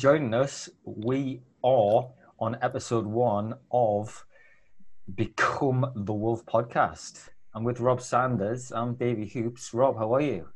joining 0.00 0.32
us, 0.32 0.66
we 0.86 1.42
are 1.62 2.08
on 2.38 2.56
episode 2.62 3.04
one 3.04 3.52
of 3.70 4.24
Become 5.14 5.92
the 5.94 6.14
Wolf 6.14 6.46
podcast. 6.46 7.28
I'm 7.52 7.64
with 7.64 7.80
Rob 7.80 8.00
Sanders. 8.00 8.72
I'm 8.72 8.94
Davey 8.94 9.26
Hoops. 9.26 9.74
Rob, 9.74 9.98
how 9.98 10.14
are 10.14 10.22
you? 10.22 10.48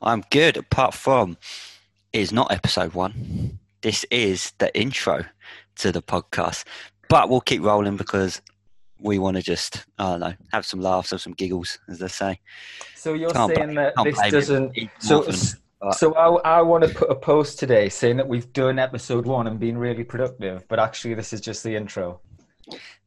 I'm 0.00 0.24
good, 0.30 0.56
apart 0.56 0.94
from 0.94 1.36
it's 2.14 2.32
not 2.32 2.50
episode 2.50 2.94
one. 2.94 3.58
This 3.82 4.06
is 4.10 4.54
the 4.56 4.74
intro 4.74 5.22
to 5.76 5.92
the 5.92 6.00
podcast. 6.00 6.64
But 7.10 7.28
we'll 7.28 7.42
keep 7.42 7.62
rolling 7.62 7.98
because 7.98 8.40
we 8.98 9.18
want 9.18 9.36
to 9.36 9.42
just, 9.42 9.84
I 9.98 10.12
don't 10.12 10.20
know, 10.20 10.34
have 10.54 10.64
some 10.64 10.80
laughs, 10.80 11.10
have 11.10 11.20
some 11.20 11.34
giggles, 11.34 11.78
as 11.90 11.98
they 11.98 12.08
say. 12.08 12.40
So 12.94 13.12
you're 13.12 13.32
can't 13.32 13.54
saying 13.54 13.74
that 13.74 13.92
this 14.02 14.18
doesn't. 14.30 14.74
So, 14.98 15.30
so 15.92 16.14
I, 16.14 16.58
I 16.58 16.62
want 16.62 16.84
to 16.84 16.90
put 16.90 17.10
a 17.10 17.14
post 17.14 17.58
today 17.58 17.88
saying 17.88 18.16
that 18.16 18.28
we've 18.28 18.52
done 18.52 18.78
episode 18.78 19.26
one 19.26 19.46
and 19.46 19.58
been 19.60 19.78
really 19.78 20.04
productive, 20.04 20.66
but 20.68 20.78
actually 20.78 21.14
this 21.14 21.32
is 21.32 21.40
just 21.40 21.62
the 21.62 21.76
intro. 21.76 22.20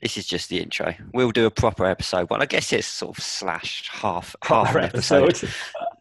This 0.02 0.18
is 0.18 0.26
just 0.26 0.50
the 0.50 0.60
intro. 0.60 0.94
We'll 1.14 1.32
do 1.32 1.46
a 1.46 1.52
proper 1.52 1.86
episode 1.86 2.30
one. 2.30 2.42
I 2.42 2.46
guess 2.46 2.74
it's 2.74 2.88
sort 2.88 3.18
of 3.18 3.24
slash 3.24 3.88
half 3.92 4.36
half 4.44 4.76
an 4.76 4.86
episode. 4.86 5.30
episode. 5.30 5.54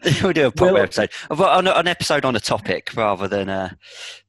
we'll 0.22 0.32
do 0.32 0.46
a 0.46 0.50
proper 0.50 0.72
we'll, 0.72 0.82
episode, 0.82 1.10
but 1.28 1.66
an 1.66 1.86
episode 1.86 2.24
on 2.24 2.34
a 2.34 2.40
topic 2.40 2.90
rather 2.96 3.28
than 3.28 3.50
uh, 3.50 3.70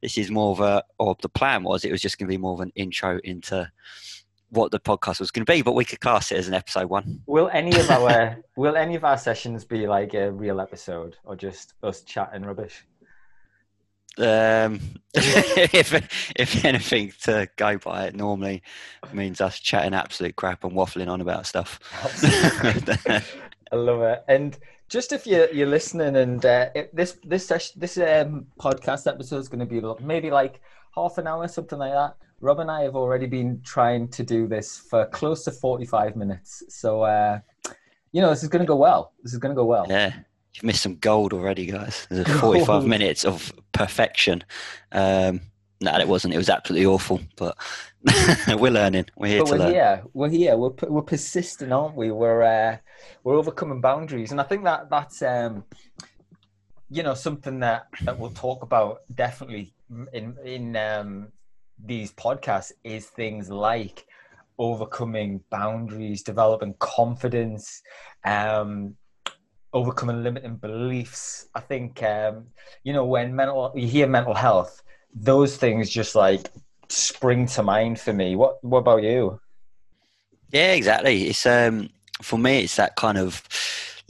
this 0.02 0.18
is 0.18 0.30
more 0.30 0.52
of 0.52 0.60
a. 0.60 0.84
Or 0.98 1.16
the 1.22 1.30
plan 1.30 1.62
was 1.62 1.84
it 1.84 1.92
was 1.92 2.02
just 2.02 2.18
going 2.18 2.26
to 2.28 2.32
be 2.32 2.36
more 2.36 2.52
of 2.52 2.60
an 2.60 2.72
intro 2.74 3.18
into 3.24 3.70
what 4.52 4.70
the 4.70 4.78
podcast 4.78 5.18
was 5.18 5.30
going 5.30 5.44
to 5.46 5.50
be, 5.50 5.62
but 5.62 5.74
we 5.74 5.84
could 5.84 6.00
class 6.00 6.30
it 6.30 6.36
as 6.36 6.46
an 6.46 6.54
episode 6.54 6.88
one. 6.88 7.22
Will 7.26 7.48
any 7.52 7.74
of 7.78 7.90
our 7.90 8.36
will 8.56 8.76
any 8.76 8.94
of 8.94 9.04
our 9.04 9.16
sessions 9.16 9.64
be 9.64 9.86
like 9.86 10.14
a 10.14 10.30
real 10.30 10.60
episode 10.60 11.16
or 11.24 11.34
just 11.34 11.72
us 11.82 12.02
chatting 12.02 12.42
rubbish? 12.42 12.84
Um, 14.18 14.78
if 15.14 15.94
if 16.36 16.64
anything 16.64 17.12
to 17.22 17.48
go 17.56 17.78
by, 17.78 18.06
it 18.06 18.14
normally 18.14 18.62
means 19.12 19.40
us 19.40 19.58
chatting 19.58 19.94
absolute 19.94 20.36
crap 20.36 20.64
and 20.64 20.74
waffling 20.74 21.08
on 21.08 21.22
about 21.22 21.46
stuff. 21.46 21.80
I 23.72 23.76
love 23.76 24.02
it. 24.02 24.22
And 24.28 24.58
just 24.90 25.12
if 25.12 25.26
you're 25.26 25.50
you're 25.50 25.66
listening, 25.66 26.16
and 26.16 26.44
uh, 26.44 26.68
this 26.92 27.16
this 27.24 27.46
session, 27.46 27.80
this 27.80 27.96
um, 27.96 28.48
podcast 28.60 29.06
episode 29.06 29.38
is 29.38 29.48
going 29.48 29.66
to 29.66 29.66
be 29.66 29.80
maybe 30.04 30.30
like 30.30 30.60
half 30.94 31.16
an 31.16 31.26
hour, 31.26 31.48
something 31.48 31.78
like 31.78 31.92
that. 31.92 32.16
Rob 32.42 32.58
and 32.58 32.70
I 32.70 32.82
have 32.82 32.96
already 32.96 33.26
been 33.26 33.60
trying 33.62 34.08
to 34.08 34.24
do 34.24 34.48
this 34.48 34.76
for 34.76 35.06
close 35.06 35.44
to 35.44 35.52
45 35.52 36.16
minutes. 36.16 36.64
So, 36.68 37.02
uh, 37.02 37.38
you 38.10 38.20
know, 38.20 38.30
this 38.30 38.42
is 38.42 38.48
going 38.48 38.60
to 38.62 38.66
go 38.66 38.74
well. 38.74 39.12
This 39.22 39.32
is 39.32 39.38
going 39.38 39.54
to 39.54 39.56
go 39.56 39.64
well. 39.64 39.86
Yeah. 39.88 40.12
You've 40.52 40.64
missed 40.64 40.82
some 40.82 40.96
gold 40.96 41.32
already, 41.32 41.66
guys. 41.66 42.06
There's 42.10 42.26
45 42.40 42.84
minutes 42.84 43.24
of 43.24 43.52
perfection. 43.70 44.42
Um, 44.90 45.40
no, 45.80 45.96
it 45.96 46.08
wasn't. 46.08 46.34
It 46.34 46.36
was 46.36 46.50
absolutely 46.50 46.84
awful. 46.84 47.20
But 47.36 47.56
we're 48.58 48.72
learning. 48.72 49.06
We're 49.16 49.28
here 49.28 49.38
but 49.42 49.46
to 49.46 49.52
we're 49.52 49.58
learn. 49.58 49.72
Here. 49.72 50.02
We're 50.12 50.28
here. 50.28 50.56
We're 50.56 50.72
we're 50.88 51.02
persistent, 51.02 51.72
aren't 51.72 51.96
we? 51.96 52.10
We're 52.10 52.42
uh, 52.42 52.76
we're 53.24 53.36
overcoming 53.36 53.80
boundaries, 53.80 54.30
and 54.30 54.40
I 54.40 54.44
think 54.44 54.64
that 54.64 54.90
that's 54.90 55.22
um, 55.22 55.64
you 56.88 57.02
know 57.02 57.14
something 57.14 57.60
that 57.60 57.86
that 58.02 58.16
we'll 58.18 58.30
talk 58.30 58.62
about 58.62 59.00
definitely 59.12 59.74
in 60.12 60.36
in 60.44 60.76
um, 60.76 61.32
these 61.84 62.12
podcasts 62.12 62.72
is 62.84 63.06
things 63.06 63.50
like 63.50 64.06
overcoming 64.58 65.40
boundaries, 65.50 66.22
developing 66.22 66.74
confidence, 66.78 67.82
um, 68.24 68.94
overcoming 69.72 70.22
limiting 70.22 70.56
beliefs. 70.56 71.48
I 71.54 71.60
think 71.60 72.02
um, 72.02 72.46
you 72.84 72.92
know 72.92 73.04
when 73.04 73.34
mental 73.34 73.72
you 73.74 73.86
hear 73.86 74.06
mental 74.06 74.34
health, 74.34 74.82
those 75.14 75.56
things 75.56 75.90
just 75.90 76.14
like 76.14 76.50
spring 76.88 77.46
to 77.46 77.62
mind 77.62 78.00
for 78.00 78.12
me. 78.12 78.36
What 78.36 78.62
what 78.62 78.78
about 78.78 79.02
you? 79.02 79.40
Yeah, 80.50 80.72
exactly. 80.72 81.28
It's 81.28 81.46
um 81.46 81.90
for 82.20 82.38
me 82.38 82.60
it's 82.60 82.76
that 82.76 82.94
kind 82.96 83.18
of 83.18 83.42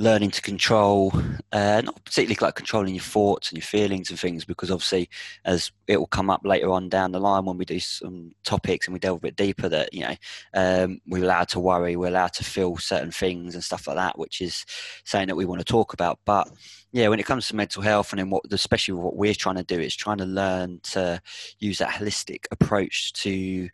learning 0.03 0.33
to 0.33 0.43
control, 0.43 1.13
uh, 1.53 1.81
not 1.85 2.05
particularly 2.05 2.37
like 2.41 2.57
controlling 2.57 2.95
your 2.95 3.03
thoughts 3.03 3.51
and 3.51 3.57
your 3.57 3.65
feelings 3.65 4.11
and 4.11 4.19
things, 4.19 4.45
because 4.45 4.71
obviously, 4.71 5.09
as 5.45 5.71
it 5.87 5.97
will 5.97 6.09
come 6.09 6.29
up 6.29 6.41
later 6.45 6.71
on 6.71 6.89
down 6.89 7.13
the 7.13 7.21
line 7.21 7.45
when 7.45 7.57
we 7.57 7.65
do 7.65 7.79
some 7.79 8.35
topics 8.45 8.87
and 8.87 8.93
we 8.93 8.99
delve 8.99 9.19
a 9.19 9.21
bit 9.21 9.37
deeper, 9.37 9.69
that 9.69 9.95
you 9.95 10.01
know 10.01 10.15
um, 10.55 11.01
we're 11.07 11.23
allowed 11.23 11.49
to 11.49 11.61
worry, 11.61 11.95
we're 11.95 12.09
allowed 12.09 12.33
to 12.33 12.45
feel 12.45 12.77
certain 12.77 13.13
things 13.13 13.55
and 13.55 13.63
stuff 13.63 13.87
like 13.87 13.97
that, 13.97 14.19
which 14.19 14.41
is 14.41 14.67
saying 15.05 15.29
that 15.29 15.37
we 15.37 15.45
want 15.45 15.61
to 15.61 15.65
talk 15.65 15.93
about. 15.93 16.19
But 16.25 16.49
yeah, 16.91 17.07
when 17.09 17.21
it 17.21 17.27
comes 17.27 17.47
to 17.49 17.57
mental 17.57 17.83
health 17.83 18.13
and 18.13 18.19
then 18.19 18.29
what, 18.29 18.43
especially 18.51 18.95
what 18.95 19.17
we're 19.17 19.35
trying 19.35 19.57
to 19.57 19.65
do, 19.65 19.79
is 19.79 19.95
trying 19.95 20.19
to 20.19 20.27
learn 20.27 20.81
to 20.83 21.23
use 21.61 21.79
that 21.79 21.91
holistic 21.91 22.45
approach 22.51 23.13
to 23.15 23.69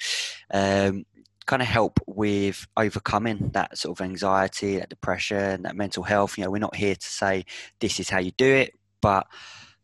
um, 0.52 1.04
kind 1.48 1.62
of 1.62 1.68
help 1.68 1.98
with 2.06 2.66
overcoming 2.76 3.50
that 3.54 3.76
sort 3.76 3.98
of 3.98 4.04
anxiety, 4.04 4.76
that 4.76 4.90
depression, 4.90 5.62
that 5.62 5.74
mental 5.74 6.02
health. 6.02 6.36
You 6.36 6.44
know, 6.44 6.50
we're 6.50 6.58
not 6.58 6.76
here 6.76 6.94
to 6.94 7.06
say 7.06 7.46
this 7.80 7.98
is 7.98 8.10
how 8.10 8.18
you 8.18 8.32
do 8.32 8.46
it, 8.46 8.74
but 9.00 9.26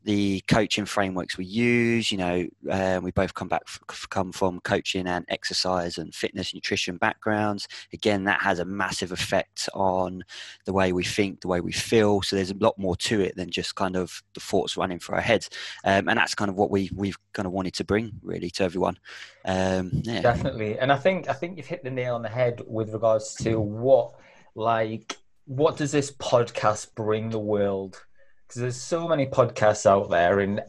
the 0.04 0.42
coaching 0.48 0.84
frameworks 0.84 1.36
we 1.36 1.46
use. 1.46 2.12
You 2.12 2.18
know, 2.18 2.46
um, 2.70 3.02
we 3.02 3.10
both 3.10 3.34
come 3.34 3.48
back 3.48 3.62
come 4.10 4.32
from 4.32 4.60
coaching 4.60 5.06
and 5.06 5.24
exercise 5.28 5.98
and 5.98 6.14
fitness, 6.14 6.54
nutrition 6.54 6.96
backgrounds. 6.96 7.66
Again, 7.92 8.24
that 8.24 8.40
has 8.42 8.58
a 8.58 8.64
massive 8.64 9.12
effect 9.12 9.68
on 9.74 10.22
the 10.66 10.72
way 10.72 10.92
we 10.92 11.04
think, 11.04 11.40
the 11.40 11.48
way 11.48 11.60
we 11.60 11.72
feel. 11.72 12.22
So 12.22 12.36
there's 12.36 12.50
a 12.50 12.56
lot 12.58 12.78
more 12.78 12.96
to 12.96 13.20
it 13.20 13.36
than 13.36 13.50
just 13.50 13.74
kind 13.74 13.96
of 13.96 14.22
the 14.34 14.40
thoughts 14.40 14.76
running 14.76 14.98
through 14.98 15.16
our 15.16 15.22
heads, 15.22 15.50
um, 15.84 16.08
and 16.08 16.18
that's 16.18 16.34
kind 16.34 16.50
of 16.50 16.56
what 16.56 16.70
we 16.70 16.90
we've 16.94 17.18
kind 17.32 17.46
of 17.46 17.52
wanted 17.52 17.74
to 17.74 17.84
bring 17.84 18.12
really 18.22 18.50
to 18.50 18.64
everyone. 18.64 18.98
Um, 19.44 19.90
yeah. 20.04 20.20
Definitely, 20.20 20.78
and 20.78 20.92
I 20.92 20.96
think 20.96 21.28
I 21.28 21.32
think 21.32 21.56
you've 21.56 21.66
hit 21.66 21.82
the 21.82 21.90
nail 21.90 22.14
on 22.14 22.22
the 22.22 22.28
head 22.28 22.62
with 22.66 22.92
regards 22.92 23.34
to 23.36 23.58
what 23.58 24.14
like 24.54 25.18
what 25.46 25.76
does 25.76 25.92
this 25.92 26.10
podcast 26.10 26.94
bring 26.94 27.30
the 27.30 27.38
world 27.38 28.02
because 28.46 28.60
there's 28.60 28.80
so 28.80 29.08
many 29.08 29.26
podcasts 29.26 29.86
out 29.86 30.10
there 30.10 30.40
and 30.40 30.62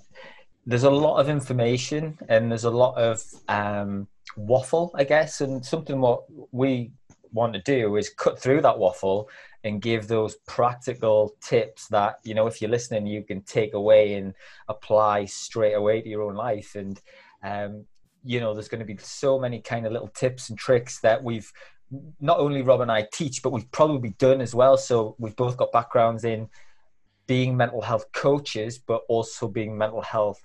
there's 0.66 0.84
a 0.84 0.90
lot 0.90 1.20
of 1.20 1.30
information 1.30 2.18
and 2.30 2.50
there's 2.50 2.64
a 2.64 2.70
lot 2.70 2.98
of 2.98 3.24
um, 3.48 4.08
waffle, 4.36 4.92
I 4.96 5.04
guess. 5.04 5.42
And 5.42 5.64
something 5.64 6.02
what 6.02 6.24
we 6.52 6.92
want 7.32 7.54
to 7.54 7.62
do 7.62 7.98
is 7.98 8.10
cut 8.10 8.40
through 8.40 8.62
that 8.62 8.80
waffle 8.80 9.30
and 9.64 9.82
give 9.82 10.08
those 10.08 10.36
practical 10.48 11.36
tips 11.42 11.88
that 11.88 12.20
you 12.24 12.34
know 12.34 12.48
if 12.48 12.62
you're 12.62 12.70
listening 12.70 13.06
you 13.06 13.24
can 13.24 13.42
take 13.42 13.74
away 13.74 14.14
and 14.14 14.34
apply 14.70 15.26
straight 15.26 15.74
away 15.74 16.02
to 16.02 16.08
your 16.08 16.22
own 16.22 16.36
life 16.36 16.76
and 16.76 17.02
um, 17.44 17.84
you 18.24 18.40
know 18.40 18.54
there's 18.54 18.70
going 18.70 18.80
to 18.80 18.86
be 18.86 18.98
so 18.98 19.38
many 19.38 19.60
kind 19.60 19.86
of 19.86 19.92
little 19.92 20.08
tips 20.08 20.50
and 20.50 20.58
tricks 20.58 21.00
that 21.02 21.22
we've 21.22 21.52
not 22.22 22.40
only 22.40 22.62
rob 22.62 22.82
and 22.82 22.92
i 22.92 23.06
teach 23.12 23.44
but 23.44 23.52
we've 23.52 23.72
probably 23.72 24.10
done 24.12 24.40
as 24.40 24.56
well 24.56 24.78
so 24.78 25.16
we've 25.20 25.36
both 25.36 25.58
got 25.58 25.72
backgrounds 25.72 26.24
in 26.24 26.48
being 27.28 27.58
mental 27.58 27.82
health 27.82 28.12
coaches, 28.12 28.78
but 28.78 29.02
also 29.08 29.48
being 29.48 29.78
mental 29.78 30.02
health 30.02 30.42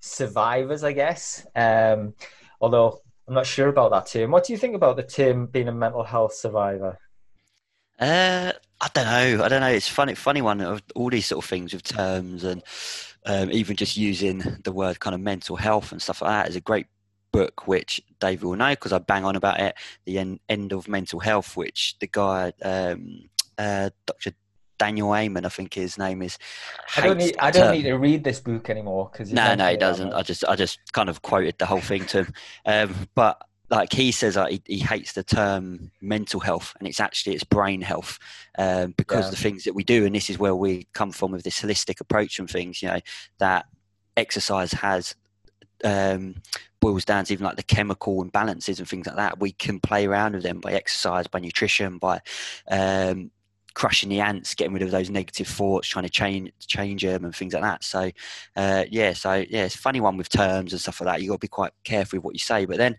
survivors, 0.00 0.84
I 0.84 0.92
guess. 0.92 1.46
Um, 1.54 2.14
although 2.60 3.00
I'm 3.28 3.34
not 3.34 3.46
sure 3.46 3.68
about 3.68 3.90
that 3.90 4.06
term. 4.06 4.30
What 4.30 4.44
do 4.44 4.52
you 4.52 4.58
think 4.58 4.74
about 4.74 4.96
the 4.96 5.02
term 5.02 5.46
being 5.46 5.68
a 5.68 5.72
mental 5.72 6.04
health 6.04 6.34
survivor? 6.34 6.98
Uh, 7.98 8.52
I 8.80 8.88
don't 8.92 9.06
know. 9.06 9.44
I 9.44 9.48
don't 9.48 9.60
know. 9.60 9.68
It's 9.68 9.88
funny, 9.88 10.14
funny 10.14 10.42
one 10.42 10.60
of 10.60 10.82
all 10.94 11.10
these 11.10 11.26
sort 11.26 11.44
of 11.44 11.48
things 11.48 11.72
with 11.72 11.82
terms 11.82 12.44
and 12.44 12.62
um, 13.24 13.50
even 13.50 13.74
just 13.74 13.96
using 13.96 14.42
the 14.62 14.72
word 14.72 15.00
kind 15.00 15.14
of 15.14 15.20
mental 15.20 15.56
health 15.56 15.92
and 15.92 16.00
stuff 16.00 16.22
like 16.22 16.30
that 16.30 16.50
is 16.50 16.56
a 16.56 16.60
great 16.60 16.86
book, 17.32 17.66
which 17.66 18.00
Dave 18.20 18.42
will 18.42 18.54
know 18.54 18.70
because 18.70 18.92
I 18.92 18.98
bang 18.98 19.24
on 19.24 19.34
about 19.34 19.60
it. 19.60 19.74
The 20.04 20.18
end, 20.18 20.40
end 20.48 20.72
of 20.72 20.88
mental 20.88 21.18
health, 21.18 21.56
which 21.56 21.96
the 22.00 22.06
guy, 22.06 22.52
um, 22.62 23.28
uh, 23.58 23.90
Dr. 24.06 24.32
Daniel 24.78 25.14
Amen, 25.14 25.44
I 25.44 25.48
think 25.48 25.74
his 25.74 25.98
name 25.98 26.22
is. 26.22 26.38
I 26.96 27.02
don't 27.02 27.18
need. 27.18 27.36
I 27.38 27.50
don't 27.50 27.72
need 27.72 27.84
to 27.84 27.94
read 27.94 28.24
this 28.24 28.40
book 28.40 28.70
anymore 28.70 29.10
because 29.12 29.32
no, 29.32 29.54
no, 29.54 29.70
he 29.70 29.76
doesn't. 29.76 30.12
I 30.12 30.22
just, 30.22 30.44
I 30.44 30.56
just 30.56 30.92
kind 30.92 31.08
of 31.08 31.22
quoted 31.22 31.56
the 31.58 31.66
whole 31.66 31.80
thing 31.80 32.04
to 32.06 32.24
him. 32.24 32.34
Um, 32.66 33.08
but 33.14 33.42
like 33.70 33.92
he 33.92 34.12
says, 34.12 34.36
uh, 34.36 34.46
he, 34.46 34.62
he, 34.66 34.78
hates 34.78 35.12
the 35.12 35.24
term 35.24 35.90
mental 36.00 36.40
health, 36.40 36.74
and 36.78 36.86
it's 36.86 37.00
actually 37.00 37.34
it's 37.34 37.44
brain 37.44 37.80
health 37.80 38.18
um, 38.58 38.94
because 38.96 39.24
yeah. 39.24 39.30
the 39.30 39.36
things 39.36 39.64
that 39.64 39.74
we 39.74 39.84
do, 39.84 40.04
and 40.04 40.14
this 40.14 40.30
is 40.30 40.38
where 40.38 40.54
we 40.54 40.86
come 40.92 41.10
from 41.10 41.32
with 41.32 41.42
this 41.42 41.60
holistic 41.60 42.00
approach 42.00 42.38
and 42.38 42.48
things. 42.48 42.82
You 42.82 42.88
know 42.88 43.00
that 43.38 43.66
exercise 44.16 44.72
has 44.72 45.14
um, 45.84 46.36
boils 46.80 47.04
down 47.04 47.24
to 47.24 47.32
even 47.32 47.44
like 47.44 47.56
the 47.56 47.62
chemical 47.62 48.24
imbalances 48.24 48.78
and 48.78 48.88
things 48.88 49.06
like 49.06 49.16
that. 49.16 49.40
We 49.40 49.52
can 49.52 49.80
play 49.80 50.06
around 50.06 50.34
with 50.34 50.44
them 50.44 50.60
by 50.60 50.72
exercise, 50.72 51.26
by 51.26 51.40
nutrition, 51.40 51.98
by 51.98 52.20
um, 52.70 53.30
crushing 53.76 54.08
the 54.08 54.20
ants, 54.20 54.54
getting 54.54 54.72
rid 54.72 54.82
of 54.82 54.90
those 54.90 55.10
negative 55.10 55.46
thoughts, 55.46 55.86
trying 55.86 56.02
to 56.02 56.10
change 56.10 56.50
change 56.66 57.02
them 57.02 57.26
and 57.26 57.36
things 57.36 57.52
like 57.52 57.62
that. 57.62 57.84
So, 57.84 58.10
uh, 58.56 58.84
yeah, 58.90 59.12
so 59.12 59.34
yeah, 59.34 59.66
it's 59.66 59.74
a 59.74 59.78
funny 59.78 60.00
one 60.00 60.16
with 60.16 60.30
terms 60.30 60.72
and 60.72 60.80
stuff 60.80 60.98
like 61.02 61.12
that. 61.14 61.22
You 61.22 61.28
got 61.28 61.34
to 61.34 61.40
be 61.40 61.48
quite 61.48 61.72
careful 61.84 62.16
with 62.16 62.24
what 62.24 62.34
you 62.34 62.38
say. 62.38 62.64
But 62.64 62.78
then, 62.78 62.96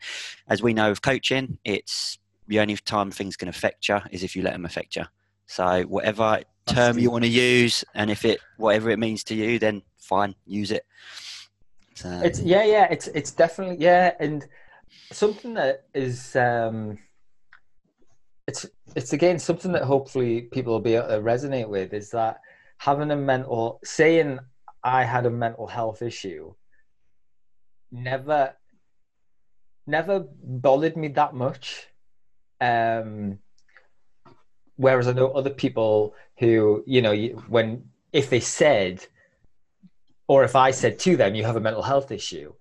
as 0.48 0.62
we 0.62 0.76
know 0.76 0.92
of 0.92 1.02
coaching, 1.02 1.58
it's 1.66 2.20
the 2.48 2.60
only 2.60 2.78
time 2.78 3.10
things 3.10 3.36
can 3.36 3.50
affect 3.50 3.90
you 3.90 3.98
is 4.12 4.24
if 4.24 4.36
you 4.36 4.44
let 4.44 4.54
them 4.54 4.66
affect 4.66 4.96
you. 4.96 5.06
So 5.48 5.82
whatever 5.84 6.42
term 6.68 7.00
you 7.00 7.10
want 7.10 7.24
to 7.24 7.30
use, 7.30 7.84
and 7.96 8.12
if 8.12 8.24
it 8.24 8.40
whatever 8.58 8.92
it 8.92 9.00
means 9.00 9.24
to 9.26 9.36
you, 9.36 9.58
then 9.58 9.82
fine, 9.98 10.36
use 10.46 10.70
it. 10.70 10.86
So, 11.96 12.22
It's 12.24 12.40
yeah, 12.40 12.64
yeah. 12.64 12.88
It's 12.92 13.08
it's 13.08 13.32
definitely 13.32 13.78
yeah, 13.80 14.14
and 14.20 14.46
something 15.12 15.56
that 15.56 15.86
is 15.96 16.36
um, 16.36 17.00
it's 18.48 18.66
it's 18.96 19.14
again 19.14 19.40
something 19.40 19.72
that 19.74 19.84
hopefully 19.84 20.42
people 20.42 20.74
will 20.74 20.80
be 20.80 20.96
able 20.96 21.08
to 21.08 21.20
resonate 21.20 21.68
with 21.68 21.94
is 21.94 22.12
that 22.12 22.40
having 22.78 23.12
a 23.12 23.16
mental 23.16 23.80
saying 23.84 24.40
I 24.84 25.04
had 25.04 25.26
a 25.26 25.30
mental 25.30 25.68
health 25.68 26.02
issue 26.02 26.54
never 27.92 28.54
never 29.86 30.26
bothered 30.44 30.98
me 30.98 31.10
that 31.10 31.34
much. 31.34 31.88
Um, 32.60 33.40
whereas 34.76 35.08
I 35.08 35.14
know 35.14 35.32
other 35.32 35.50
people 35.50 36.16
who 36.40 36.84
you 36.88 37.02
know 37.02 37.16
when 37.48 37.90
if 38.14 38.30
they 38.30 38.40
said 38.40 39.06
or 40.28 40.44
if 40.44 40.56
I 40.56 40.72
said 40.72 41.00
to 41.00 41.16
them, 41.16 41.36
you 41.36 41.46
have 41.46 41.56
a 41.56 41.62
mental 41.62 41.82
health 41.82 42.12
issue, 42.12 42.54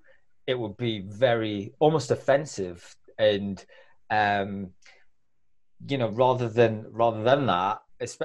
it 0.47 0.59
would 0.59 0.77
be 0.77 1.01
very 1.01 1.75
almost 1.81 2.11
offensive. 2.11 2.95
And, 3.19 3.65
um, 4.11 4.71
you 5.89 5.99
know, 5.99 6.09
rather 6.11 6.49
than, 6.49 6.87
rather 6.91 7.23
than 7.23 7.47
that, 7.47 7.83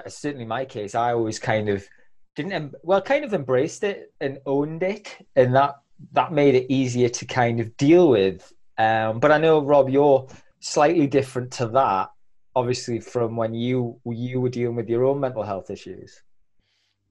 certainly 0.07 0.45
my 0.45 0.65
case, 0.65 0.95
I 0.95 1.13
always 1.13 1.39
kind 1.39 1.69
of 1.69 1.87
didn't, 2.35 2.51
em- 2.51 2.73
well, 2.83 3.01
kind 3.01 3.25
of 3.25 3.33
embraced 3.33 3.83
it 3.83 4.13
and 4.21 4.39
owned 4.45 4.83
it. 4.83 5.15
And 5.35 5.55
that, 5.55 5.75
that 6.13 6.31
made 6.31 6.55
it 6.55 6.71
easier 6.71 7.09
to 7.09 7.25
kind 7.25 7.59
of 7.59 7.75
deal 7.77 8.09
with. 8.09 8.51
Um, 8.77 9.19
but 9.19 9.31
I 9.31 9.37
know, 9.37 9.61
Rob, 9.61 9.89
you're 9.89 10.27
slightly 10.59 11.07
different 11.07 11.51
to 11.53 11.67
that, 11.67 12.09
obviously, 12.55 12.99
from 12.99 13.35
when 13.35 13.53
you, 13.53 13.99
you 14.05 14.41
were 14.41 14.49
dealing 14.49 14.75
with 14.75 14.89
your 14.89 15.05
own 15.05 15.19
mental 15.19 15.43
health 15.43 15.69
issues. 15.69 16.21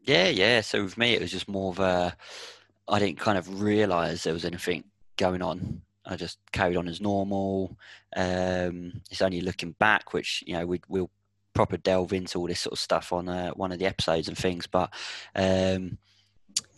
Yeah, 0.03 0.29
yeah. 0.29 0.63
So 0.63 0.83
with 0.83 0.97
me, 0.97 1.13
it 1.13 1.21
was 1.21 1.31
just 1.31 1.49
more 1.49 1.71
of 1.71 1.79
a. 1.79 2.17
I 2.89 2.99
didn't 2.99 3.21
kind 3.21 3.39
of 3.39 3.61
realize 3.63 4.25
there 4.25 4.33
was 4.33 4.45
anything 4.45 4.85
going 5.17 5.43
on. 5.43 5.83
I 6.07 6.17
just 6.17 6.39
carried 6.53 6.77
on 6.77 6.89
as 6.89 7.01
normal. 7.01 7.77
Um, 8.17 9.01
it's 9.11 9.23
only 9.23 9.41
looking 9.41 9.73
back, 9.73 10.13
which 10.13 10.43
you 10.47 10.55
know 10.55 10.67
we, 10.67 10.81
we'll 10.89 11.11
proper 11.55 11.77
delve 11.77 12.13
into 12.13 12.39
all 12.39 12.47
this 12.47 12.61
sort 12.61 12.73
of 12.73 12.79
stuff 12.79 13.13
on 13.13 13.29
uh, 13.29 13.51
one 13.51 13.73
of 13.73 13.79
the 13.79 13.87
episodes 13.87 14.29
and 14.29 14.37
things. 14.37 14.67
But 14.67 14.93
um, 15.35 15.99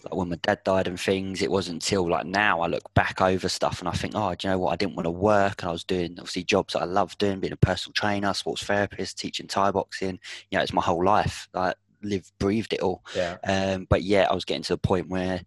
like 0.04 0.14
when 0.14 0.28
my 0.28 0.36
dad 0.36 0.64
died 0.64 0.88
and 0.88 0.98
things, 0.98 1.42
it 1.42 1.50
wasn't 1.50 1.76
until 1.82 2.08
like 2.08 2.26
now 2.26 2.60
I 2.60 2.66
look 2.66 2.92
back 2.94 3.20
over 3.20 3.48
stuff 3.48 3.80
and 3.80 3.88
I 3.88 3.92
think, 3.92 4.14
oh, 4.16 4.34
do 4.34 4.48
you 4.48 4.52
know 4.52 4.58
what? 4.58 4.72
I 4.72 4.76
didn't 4.76 4.96
want 4.96 5.06
to 5.06 5.10
work, 5.10 5.62
and 5.62 5.68
I 5.68 5.72
was 5.72 5.84
doing 5.84 6.16
obviously 6.18 6.44
jobs 6.44 6.74
that 6.74 6.82
I 6.82 6.86
loved 6.86 7.18
doing, 7.18 7.40
being 7.40 7.52
a 7.52 7.56
personal 7.56 7.92
trainer, 7.92 8.34
sports 8.34 8.64
therapist, 8.64 9.18
teaching 9.18 9.46
Thai 9.46 9.70
boxing. 9.70 10.18
You 10.50 10.58
know, 10.58 10.62
it's 10.62 10.72
my 10.72 10.82
whole 10.82 11.04
life. 11.04 11.48
Like 11.54 11.76
lived, 12.02 12.32
breathed 12.38 12.72
it 12.72 12.80
all. 12.80 13.04
Yeah. 13.14 13.36
Um, 13.44 13.86
but 13.88 14.02
yeah, 14.02 14.26
I 14.30 14.34
was 14.34 14.44
getting 14.44 14.62
to 14.64 14.74
the 14.74 14.78
point 14.78 15.08
where 15.08 15.42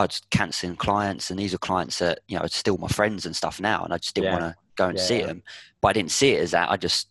I 0.00 0.04
was 0.04 0.22
cancelling 0.30 0.76
clients, 0.76 1.30
and 1.30 1.38
these 1.38 1.52
are 1.54 1.58
clients 1.58 1.98
that 1.98 2.20
you 2.26 2.36
know 2.36 2.44
are 2.44 2.48
still 2.48 2.78
my 2.78 2.88
friends 2.88 3.26
and 3.26 3.36
stuff 3.36 3.60
now, 3.60 3.84
and 3.84 3.92
I 3.92 3.98
just 3.98 4.14
didn't 4.14 4.32
Yeah. 4.32 4.38
want 4.38 4.44
to 4.44 4.56
go 4.76 4.88
and 4.88 4.98
Yeah, 4.98 5.04
see 5.04 5.18
yeah. 5.20 5.26
them. 5.26 5.42
But 5.80 5.88
I 5.88 5.92
didn't 5.92 6.10
see 6.10 6.32
it 6.32 6.40
as 6.40 6.50
that. 6.52 6.70
I 6.70 6.76
just 6.76 7.08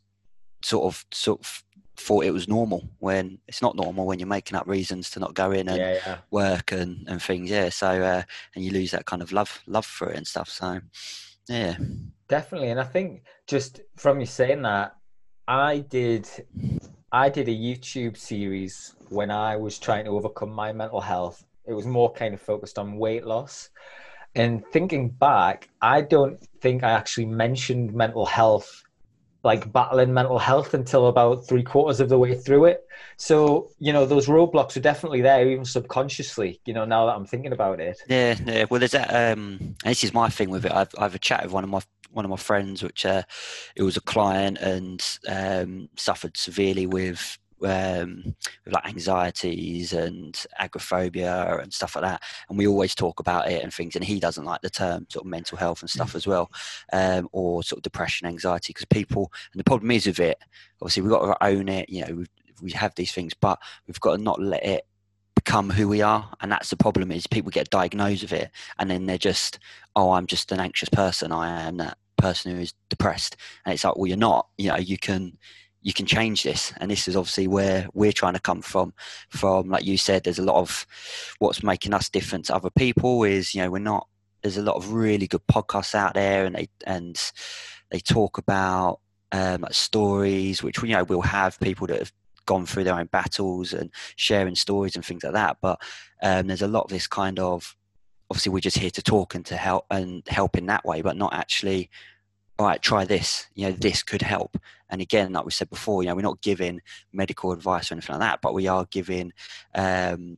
sort 0.64 0.86
of 0.94 1.06
sort 1.12 1.40
of 1.40 1.64
thought 1.98 2.26
it 2.26 2.32
was 2.32 2.48
normal 2.48 2.90
when 3.00 3.40
it's 3.48 3.62
not 3.62 3.76
normal 3.76 4.06
when 4.06 4.20
you're 4.20 4.28
making 4.28 4.58
up 4.58 4.66
reasons 4.68 5.10
to 5.12 5.20
not 5.20 5.34
go 5.34 5.52
in 5.52 5.68
and 5.70 6.02
work 6.32 6.72
and, 6.72 7.06
and 7.08 7.22
things. 7.22 7.50
Yeah. 7.50 7.70
So 7.70 7.88
uh, 7.90 8.24
and 8.56 8.64
you 8.66 8.72
lose 8.72 8.92
that 8.92 9.06
kind 9.06 9.22
of 9.22 9.32
love 9.32 9.62
love 9.68 9.86
for 9.86 10.10
it 10.10 10.18
and 10.18 10.28
stuff. 10.28 10.50
So 10.50 10.82
yeah. 11.48 11.76
Definitely, 12.28 12.70
and 12.70 12.80
I 12.80 12.84
think 12.86 13.24
just 13.48 13.82
from 13.98 14.20
you 14.20 14.26
saying 14.26 14.62
that, 14.64 14.96
I 15.48 15.80
did, 15.80 16.28
I 17.12 17.30
did 17.30 17.48
a 17.48 17.52
YouTube 17.52 18.18
series 18.18 18.96
when 19.10 19.32
I 19.32 19.56
was 19.58 19.80
trying 19.80 20.06
to 20.06 20.12
overcome 20.12 20.52
my 20.52 20.72
mental 20.72 21.02
health. 21.02 21.44
It 21.70 21.74
was 21.74 21.86
more 21.86 22.12
kind 22.12 22.34
of 22.34 22.42
focused 22.42 22.80
on 22.80 22.98
weight 22.98 23.26
loss, 23.26 23.70
and 24.36 24.66
thinking 24.68 25.10
back, 25.10 25.70
I 25.82 26.02
don't 26.02 26.42
think 26.62 26.84
I 26.84 26.92
actually 26.92 27.28
mentioned 27.28 27.94
mental 27.94 28.26
health, 28.26 28.84
like 29.44 29.72
battling 29.72 30.14
mental 30.14 30.40
health, 30.40 30.74
until 30.74 31.08
about 31.08 31.48
three 31.48 31.64
quarters 31.64 32.00
of 32.00 32.10
the 32.10 32.18
way 32.18 32.36
through 32.36 32.66
it. 32.66 32.86
So 33.18 33.70
you 33.80 33.94
know, 33.94 34.06
those 34.06 34.28
roadblocks 34.28 34.76
are 34.78 34.82
definitely 34.82 35.22
there, 35.22 35.50
even 35.50 35.66
subconsciously. 35.66 36.60
You 36.66 36.74
know, 36.74 36.86
now 36.86 37.06
that 37.06 37.16
I'm 37.16 37.26
thinking 37.26 37.54
about 37.54 37.80
it. 37.80 38.02
Yeah, 38.08 38.36
yeah. 38.46 38.66
Well, 38.70 38.80
there's 38.80 38.92
that. 38.92 39.34
Um, 39.34 39.76
this 39.84 40.04
is 40.04 40.14
my 40.14 40.30
thing 40.30 40.50
with 40.50 40.66
it. 40.66 40.72
I've 40.72 40.94
I've 40.98 41.16
a 41.16 41.20
chat 41.20 41.44
with 41.44 41.54
one 41.54 41.64
of 41.64 41.70
my 41.70 41.82
one 42.12 42.26
of 42.26 42.32
my 42.32 42.38
friends, 42.38 42.84
which 42.84 43.06
uh, 43.06 43.24
it 43.76 43.84
was 43.84 43.98
a 43.98 44.02
client 44.02 44.58
and 44.60 45.04
um, 45.28 45.90
suffered 45.96 46.38
severely 46.38 46.86
with 46.86 47.38
um, 47.64 48.36
with 48.66 48.74
like 48.74 48.88
anxieties 48.88 49.94
and 49.94 50.46
agoraphobia 50.58 51.58
and 51.62 51.74
stuff 51.74 51.96
like 51.96 52.04
that. 52.04 52.24
And 52.50 52.58
we 52.58 52.68
always 52.68 52.96
talk 52.96 53.20
about 53.20 53.50
it 53.52 53.64
and 53.64 53.74
things. 53.74 53.96
And 53.96 54.04
he 54.04 54.20
doesn't 54.20 54.46
like 54.46 54.62
the 54.62 54.70
term 54.70 55.06
sort 55.10 55.26
of 55.26 55.30
mental 55.30 55.58
health 55.58 55.82
and 55.82 55.90
stuff 55.90 56.16
as 56.16 56.28
well, 56.28 56.50
um, 56.94 57.28
or 57.32 57.64
sort 57.64 57.80
of 57.80 57.84
depression, 57.84 58.28
anxiety, 58.28 58.72
because 58.72 58.86
people. 58.86 59.32
And 59.54 59.60
the 59.60 59.66
problem 59.66 59.92
is 59.92 60.08
with 60.08 60.20
it. 60.20 60.38
Obviously, 60.82 61.04
we've 61.04 61.12
got 61.12 61.26
to 61.26 61.46
own 61.46 61.70
it. 61.70 61.90
You 61.90 62.06
know, 62.06 62.16
we 62.16 62.26
we 62.62 62.72
have 62.72 62.94
these 62.96 63.12
things, 63.12 63.34
but 63.34 63.60
we've 63.88 64.00
got 64.02 64.18
to 64.18 64.22
not 64.22 64.42
let 64.42 64.66
it 64.66 64.86
become 65.36 65.70
who 65.70 65.88
we 65.88 66.02
are 66.02 66.30
and 66.42 66.52
that's 66.52 66.70
the 66.70 66.76
problem 66.76 67.12
is 67.12 67.26
people 67.26 67.50
get 67.50 67.70
diagnosed 67.70 68.24
with 68.24 68.34
it 68.34 68.52
and 68.78 68.92
then 68.92 69.06
they're 69.06 69.18
just 69.18 69.58
oh 69.96 70.12
i'm 70.12 70.28
just 70.28 70.52
an 70.52 70.60
anxious 70.60 70.90
person 70.90 71.32
i 71.32 71.62
am 71.62 71.78
that 71.78 71.98
person 72.18 72.54
who 72.54 72.62
is 72.62 72.74
depressed 72.90 73.38
and 73.66 73.74
it's 73.74 73.86
like 73.86 73.96
well 73.96 74.06
you're 74.06 74.18
not 74.18 74.48
you 74.58 74.68
know 74.68 74.76
you 74.76 74.98
can 74.98 75.38
you 75.82 75.94
can 75.94 76.06
change 76.06 76.44
this 76.44 76.74
and 76.78 76.92
this 76.92 77.08
is 77.08 77.16
obviously 77.16 77.48
where 77.48 77.88
we're 77.94 78.12
trying 78.12 78.34
to 78.34 78.40
come 78.40 78.62
from 78.62 78.94
from 79.30 79.70
like 79.70 79.86
you 79.86 79.98
said 79.98 80.24
there's 80.24 80.40
a 80.40 80.44
lot 80.44 80.58
of 80.58 80.86
what's 81.40 81.64
making 81.64 81.94
us 81.94 82.10
different 82.10 82.46
to 82.46 82.56
other 82.56 82.70
people 82.72 83.24
is 83.24 83.56
you 83.56 83.62
know 83.62 83.72
we're 83.72 83.80
not 83.80 84.08
there's 84.42 84.58
a 84.58 84.62
lot 84.62 84.76
of 84.76 84.92
really 84.92 85.28
good 85.28 85.46
podcasts 85.48 85.96
out 85.96 86.14
there 86.14 86.46
and 86.46 86.56
they 86.56 86.68
and 86.86 87.32
they 87.92 88.00
talk 88.00 88.38
about 88.38 89.00
um, 89.32 89.66
stories 89.72 90.64
which 90.64 90.82
you 90.82 90.90
know 90.90 91.04
we'll 91.04 91.22
have 91.22 91.60
people 91.60 91.88
that 91.88 92.00
have 92.00 92.12
gone 92.50 92.66
through 92.66 92.84
their 92.84 92.96
own 92.96 93.06
battles 93.06 93.74
and 93.74 93.92
sharing 94.16 94.56
stories 94.56 94.96
and 94.96 95.06
things 95.06 95.24
like 95.24 95.34
that. 95.34 95.58
But 95.62 95.80
um, 96.24 96.48
there's 96.48 96.64
a 96.64 96.68
lot 96.68 96.86
of 96.86 96.90
this 96.90 97.06
kind 97.06 97.40
of 97.40 97.76
obviously 98.32 98.52
we're 98.52 98.60
just 98.60 98.80
here 98.80 98.90
to 98.90 99.04
talk 99.04 99.36
and 99.36 99.46
to 99.46 99.56
help 99.56 99.86
and 99.92 100.28
help 100.28 100.58
in 100.58 100.66
that 100.66 100.84
way, 100.84 101.02
but 101.04 101.16
not 101.16 101.34
actually. 101.34 101.92
All 102.60 102.66
right, 102.66 102.82
try 102.82 103.06
this. 103.06 103.48
You 103.56 103.68
know, 103.68 103.72
this 103.72 104.04
could 104.04 104.22
help. 104.22 104.58
And 104.90 105.00
again, 105.02 105.32
like 105.32 105.46
we 105.46 105.52
said 105.52 105.70
before, 105.70 106.04
you 106.04 106.10
know, 106.10 106.16
we're 106.16 106.22
not 106.24 106.42
giving 106.42 106.82
medical 107.14 107.54
advice 107.54 107.90
or 107.90 107.96
anything 107.96 108.16
like 108.16 108.20
that, 108.20 108.42
but 108.42 108.54
we 108.54 108.68
are 108.68 108.86
giving 108.92 109.32
um, 109.76 110.38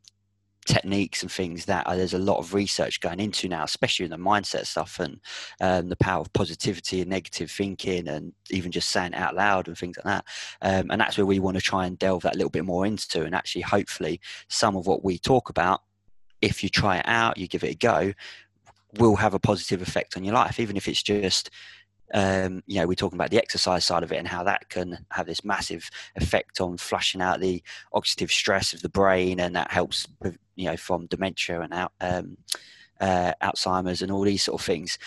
techniques 0.68 1.24
and 1.24 1.32
things 1.32 1.66
that 1.66 1.88
uh, 1.88 1.96
there's 1.96 2.14
a 2.14 2.20
lot 2.20 2.38
of 2.38 2.54
research 2.54 3.00
going 3.00 3.20
into 3.20 3.48
now, 3.48 3.64
especially 3.64 4.04
in 4.04 4.12
the 4.12 4.18
mindset 4.18 4.68
stuff 4.68 5.00
and 5.00 5.20
um, 5.62 5.90
the 5.90 5.96
power 5.96 6.22
of 6.22 6.32
positivity 6.34 7.02
and 7.02 7.10
negative 7.10 7.50
thinking, 7.50 8.08
and 8.08 8.34
even 8.52 8.72
just 8.72 8.90
saying 8.90 9.14
it 9.14 9.18
out 9.18 9.34
loud 9.34 9.68
and 9.68 9.76
things 9.76 9.98
like 9.98 10.06
that. 10.06 10.26
Um, 10.62 10.92
and 10.92 11.02
that's 11.02 11.18
where 11.18 11.26
we 11.26 11.40
want 11.40 11.58
to 11.58 11.64
try 11.64 11.88
and 11.88 11.98
delve 11.98 12.22
that 12.22 12.36
little 12.36 12.52
bit 12.52 12.66
more 12.66 12.86
into, 12.86 13.24
and 13.24 13.34
actually, 13.34 13.62
hopefully, 13.62 14.22
some 14.48 14.76
of 14.76 14.86
what 14.86 15.04
we 15.04 15.18
talk 15.18 15.50
about, 15.50 15.82
if 16.40 16.62
you 16.62 16.70
try 16.70 16.98
it 16.98 17.08
out, 17.08 17.40
you 17.40 17.48
give 17.48 17.64
it 17.64 17.72
a 17.72 17.78
go, 17.78 18.14
will 19.00 19.16
have 19.16 19.34
a 19.34 19.40
positive 19.40 19.82
effect 19.82 20.18
on 20.18 20.24
your 20.24 20.36
life, 20.36 20.60
even 20.60 20.78
if 20.78 20.88
it's 20.88 21.02
just 21.02 21.50
um, 22.14 22.64
you 22.68 22.80
know, 22.80 22.88
we're 22.88 22.96
talking 22.96 23.18
about 23.18 23.32
the 23.32 23.38
exercise 23.38 23.86
side 23.86 24.04
of 24.04 24.12
it 24.12 24.18
and 24.18 24.28
how 24.28 24.44
that 24.44 24.70
can 24.70 25.06
have 25.12 25.26
this 25.26 25.44
massive 25.44 25.90
effect 26.16 26.60
on 26.60 26.78
flushing 26.78 27.22
out 27.22 27.40
the 27.40 27.64
oxidative 27.94 28.32
stress 28.32 28.74
of 28.74 28.82
the 28.82 28.90
brain, 28.90 29.40
and 29.40 29.56
that 29.56 29.72
helps, 29.72 30.08
you 30.56 30.66
know, 30.66 30.78
from 30.78 31.08
dementia 31.08 31.62
and 31.62 31.74
out, 31.74 31.94
um, 32.02 32.38
uh, 33.00 33.34
Alzheimer's 33.42 34.02
and 34.02 34.12
all 34.12 34.22
these 34.22 34.44
sort 34.44 34.62
of 34.62 34.66
things. 34.66 34.98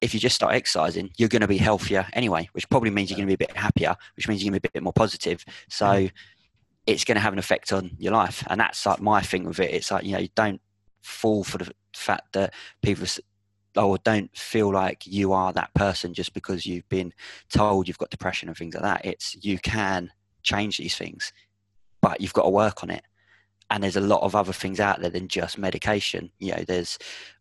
If 0.00 0.12
you 0.12 0.20
just 0.20 0.36
start 0.36 0.54
exercising, 0.54 1.10
you're 1.16 1.30
going 1.30 1.40
to 1.40 1.48
be 1.48 1.56
healthier 1.56 2.06
anyway, 2.12 2.48
which 2.52 2.68
probably 2.68 2.90
means 2.90 3.10
you're 3.10 3.16
going 3.16 3.28
to 3.28 3.36
be 3.36 3.44
a 3.44 3.48
bit 3.48 3.56
happier, 3.56 3.96
which 4.16 4.28
means 4.28 4.42
you're 4.42 4.50
going 4.50 4.60
to 4.60 4.68
be 4.68 4.68
a 4.68 4.72
bit 4.72 4.82
more 4.82 4.92
positive. 4.92 5.42
So 5.70 6.08
it's 6.86 7.04
going 7.04 7.16
to 7.16 7.22
have 7.22 7.32
an 7.32 7.38
effect 7.38 7.72
on 7.72 7.90
your 7.98 8.12
life, 8.12 8.44
and 8.48 8.60
that's 8.60 8.84
like 8.84 9.00
my 9.00 9.22
thing 9.22 9.44
with 9.44 9.58
it. 9.58 9.72
It's 9.72 9.90
like 9.90 10.04
you 10.04 10.12
know, 10.12 10.18
you 10.18 10.28
don't 10.34 10.60
fall 11.02 11.44
for 11.44 11.58
the 11.58 11.72
fact 11.94 12.32
that 12.34 12.52
people 12.82 13.06
or 13.76 13.98
don't 13.98 14.34
feel 14.36 14.72
like 14.72 15.06
you 15.06 15.32
are 15.32 15.52
that 15.52 15.72
person 15.74 16.14
just 16.14 16.32
because 16.34 16.66
you've 16.66 16.88
been 16.88 17.12
told 17.50 17.88
you've 17.88 17.98
got 17.98 18.10
depression 18.10 18.48
and 18.48 18.56
things 18.56 18.74
like 18.74 18.82
that. 18.82 19.04
It's 19.04 19.36
you 19.44 19.58
can 19.58 20.10
change 20.42 20.78
these 20.78 20.96
things, 20.96 21.32
but 22.00 22.20
you've 22.20 22.32
got 22.32 22.44
to 22.44 22.50
work 22.50 22.82
on 22.82 22.90
it. 22.90 23.02
And 23.70 23.82
there's 23.82 23.96
a 23.96 24.00
lot 24.00 24.22
of 24.22 24.36
other 24.36 24.52
things 24.52 24.78
out 24.78 25.00
there 25.00 25.10
than 25.10 25.28
just 25.28 25.58
medication. 25.58 26.30
You 26.38 26.52
know, 26.52 26.64
there's 26.66 26.98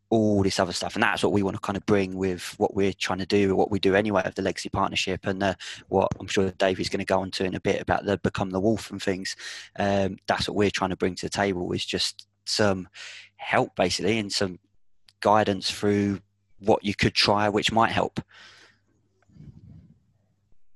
all 0.10 0.44
this 0.44 0.60
other 0.60 0.74
stuff, 0.74 0.96
and 0.96 1.04
that's 1.04 1.24
what 1.24 1.32
we 1.32 1.44
want 1.44 1.56
to 1.56 1.62
kind 1.62 1.78
of 1.78 1.86
bring 1.86 2.16
with 2.16 2.54
what 2.58 2.76
we're 2.76 2.94
trying 2.94 3.20
to 3.20 3.26
do, 3.26 3.56
what 3.56 3.72
we 3.72 3.80
do 3.80 3.96
anyway 3.96 4.24
of 4.26 4.36
the 4.36 4.42
legacy 4.42 4.70
partnership, 4.70 5.26
and 5.26 5.42
uh, 5.44 5.54
what 5.90 6.12
I'm 6.20 6.28
sure 6.28 6.52
Dave 6.52 6.80
is 6.80 6.90
going 6.90 7.00
to 7.00 7.06
go 7.06 7.20
on 7.20 7.32
to 7.32 7.46
in 7.46 7.56
a 7.56 7.60
bit 7.60 7.82
about 7.82 8.06
the 8.06 8.18
become 8.18 8.50
the 8.50 8.60
wolf 8.60 8.92
and 8.92 9.02
things. 9.02 9.36
Um, 9.78 10.18
that's 10.28 10.48
what 10.48 10.56
we're 10.56 10.72
trying 10.72 10.92
to 10.92 10.98
bring 10.98 11.16
to 11.16 11.26
the 11.26 11.30
table 11.30 11.72
is 11.74 11.86
just 11.86 12.28
some 12.46 12.88
help 13.38 13.76
basically 13.76 14.20
and 14.20 14.32
some 14.32 14.60
guidance 15.22 15.72
through 15.72 16.20
what 16.60 16.84
you 16.84 16.96
could 16.96 17.14
try 17.14 17.50
which 17.50 17.72
might 17.72 17.92
help 17.92 18.20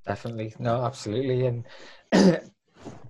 Definitely. 0.10 0.56
No, 0.58 0.84
absolutely. 0.86 1.46
And 1.46 1.66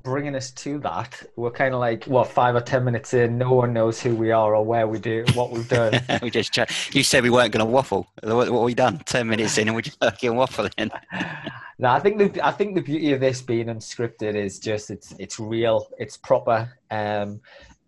bringing 0.04 0.36
us 0.36 0.52
to 0.52 0.80
that, 0.80 1.24
we're 1.38 1.50
kind 1.50 1.74
of 1.74 1.80
like, 1.80 2.04
what, 2.04 2.28
five 2.28 2.56
or 2.56 2.60
ten 2.60 2.84
minutes 2.84 3.14
in, 3.14 3.38
no 3.38 3.54
one 3.54 3.72
knows 3.72 4.02
who 4.02 4.14
we 4.14 4.32
are 4.32 4.54
or 4.54 4.66
where 4.66 4.86
we 4.86 5.00
do, 5.00 5.24
what 5.34 5.50
we've 5.50 5.70
done. 5.70 6.02
we 6.22 6.30
just 6.30 6.52
chat. 6.52 6.70
You 6.94 7.04
said 7.04 7.24
we 7.24 7.30
weren't 7.30 7.54
going 7.54 7.66
to 7.66 7.72
waffle. 7.72 8.06
What, 8.22 8.50
what 8.50 8.64
we 8.66 8.74
done? 8.74 9.00
Ten 9.06 9.30
minutes 9.30 9.58
in, 9.58 9.70
and 9.70 9.76
we're 9.76 9.82
just 9.84 9.98
fucking 10.00 10.34
waffling. 10.34 10.92
no, 11.80 11.88
I 11.88 12.02
think 12.02 12.18
the 12.18 12.46
I 12.46 12.52
think 12.52 12.76
the 12.76 12.82
beauty 12.82 13.14
of 13.14 13.22
this 13.22 13.42
being 13.42 13.68
unscripted 13.68 14.36
is 14.36 14.60
just 14.60 14.92
it's 14.92 15.16
it's 15.18 15.40
real, 15.40 15.88
it's 16.00 16.18
proper, 16.18 16.70
um, 16.92 17.40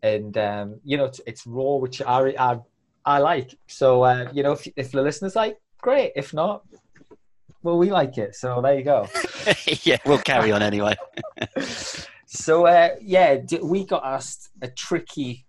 and 0.04 0.38
um, 0.38 0.80
you 0.86 0.96
know 0.96 1.04
it's, 1.04 1.20
it's 1.28 1.46
raw, 1.46 1.76
which 1.76 2.02
I 2.02 2.34
I, 2.40 2.60
I 3.06 3.20
like. 3.20 3.58
So 3.68 4.04
uh, 4.04 4.30
you 4.34 4.44
know, 4.44 4.54
if 4.54 4.68
if 4.76 4.92
the 4.92 5.02
listeners 5.02 5.36
like, 5.36 5.58
great. 5.82 6.14
If 6.16 6.34
not, 6.34 6.64
well, 7.64 7.78
we 7.78 7.92
like 7.92 8.18
it. 8.18 8.36
So 8.36 8.62
there 8.62 8.78
you 8.78 8.84
go. 8.84 9.08
yeah, 9.84 9.98
we'll 10.06 10.20
carry 10.20 10.52
on 10.52 10.62
anyway. 10.62 10.96
so 12.26 12.66
uh, 12.66 12.90
yeah, 13.02 13.38
we 13.62 13.86
got 13.86 14.06
asked 14.06 14.50
a 14.62 14.68
tricky, 14.68 15.46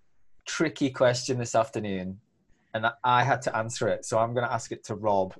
tricky 0.47 0.91
question 0.91 1.39
this 1.39 1.55
afternoon, 1.55 2.21
and 2.75 2.87
I 3.05 3.25
had 3.25 3.43
to 3.43 3.57
answer 3.57 3.89
it. 3.89 4.05
So 4.05 4.19
I'm 4.19 4.35
going 4.35 4.47
to 4.47 4.53
ask 4.53 4.73
it 4.73 4.85
to 4.85 4.95
Rob. 4.95 5.35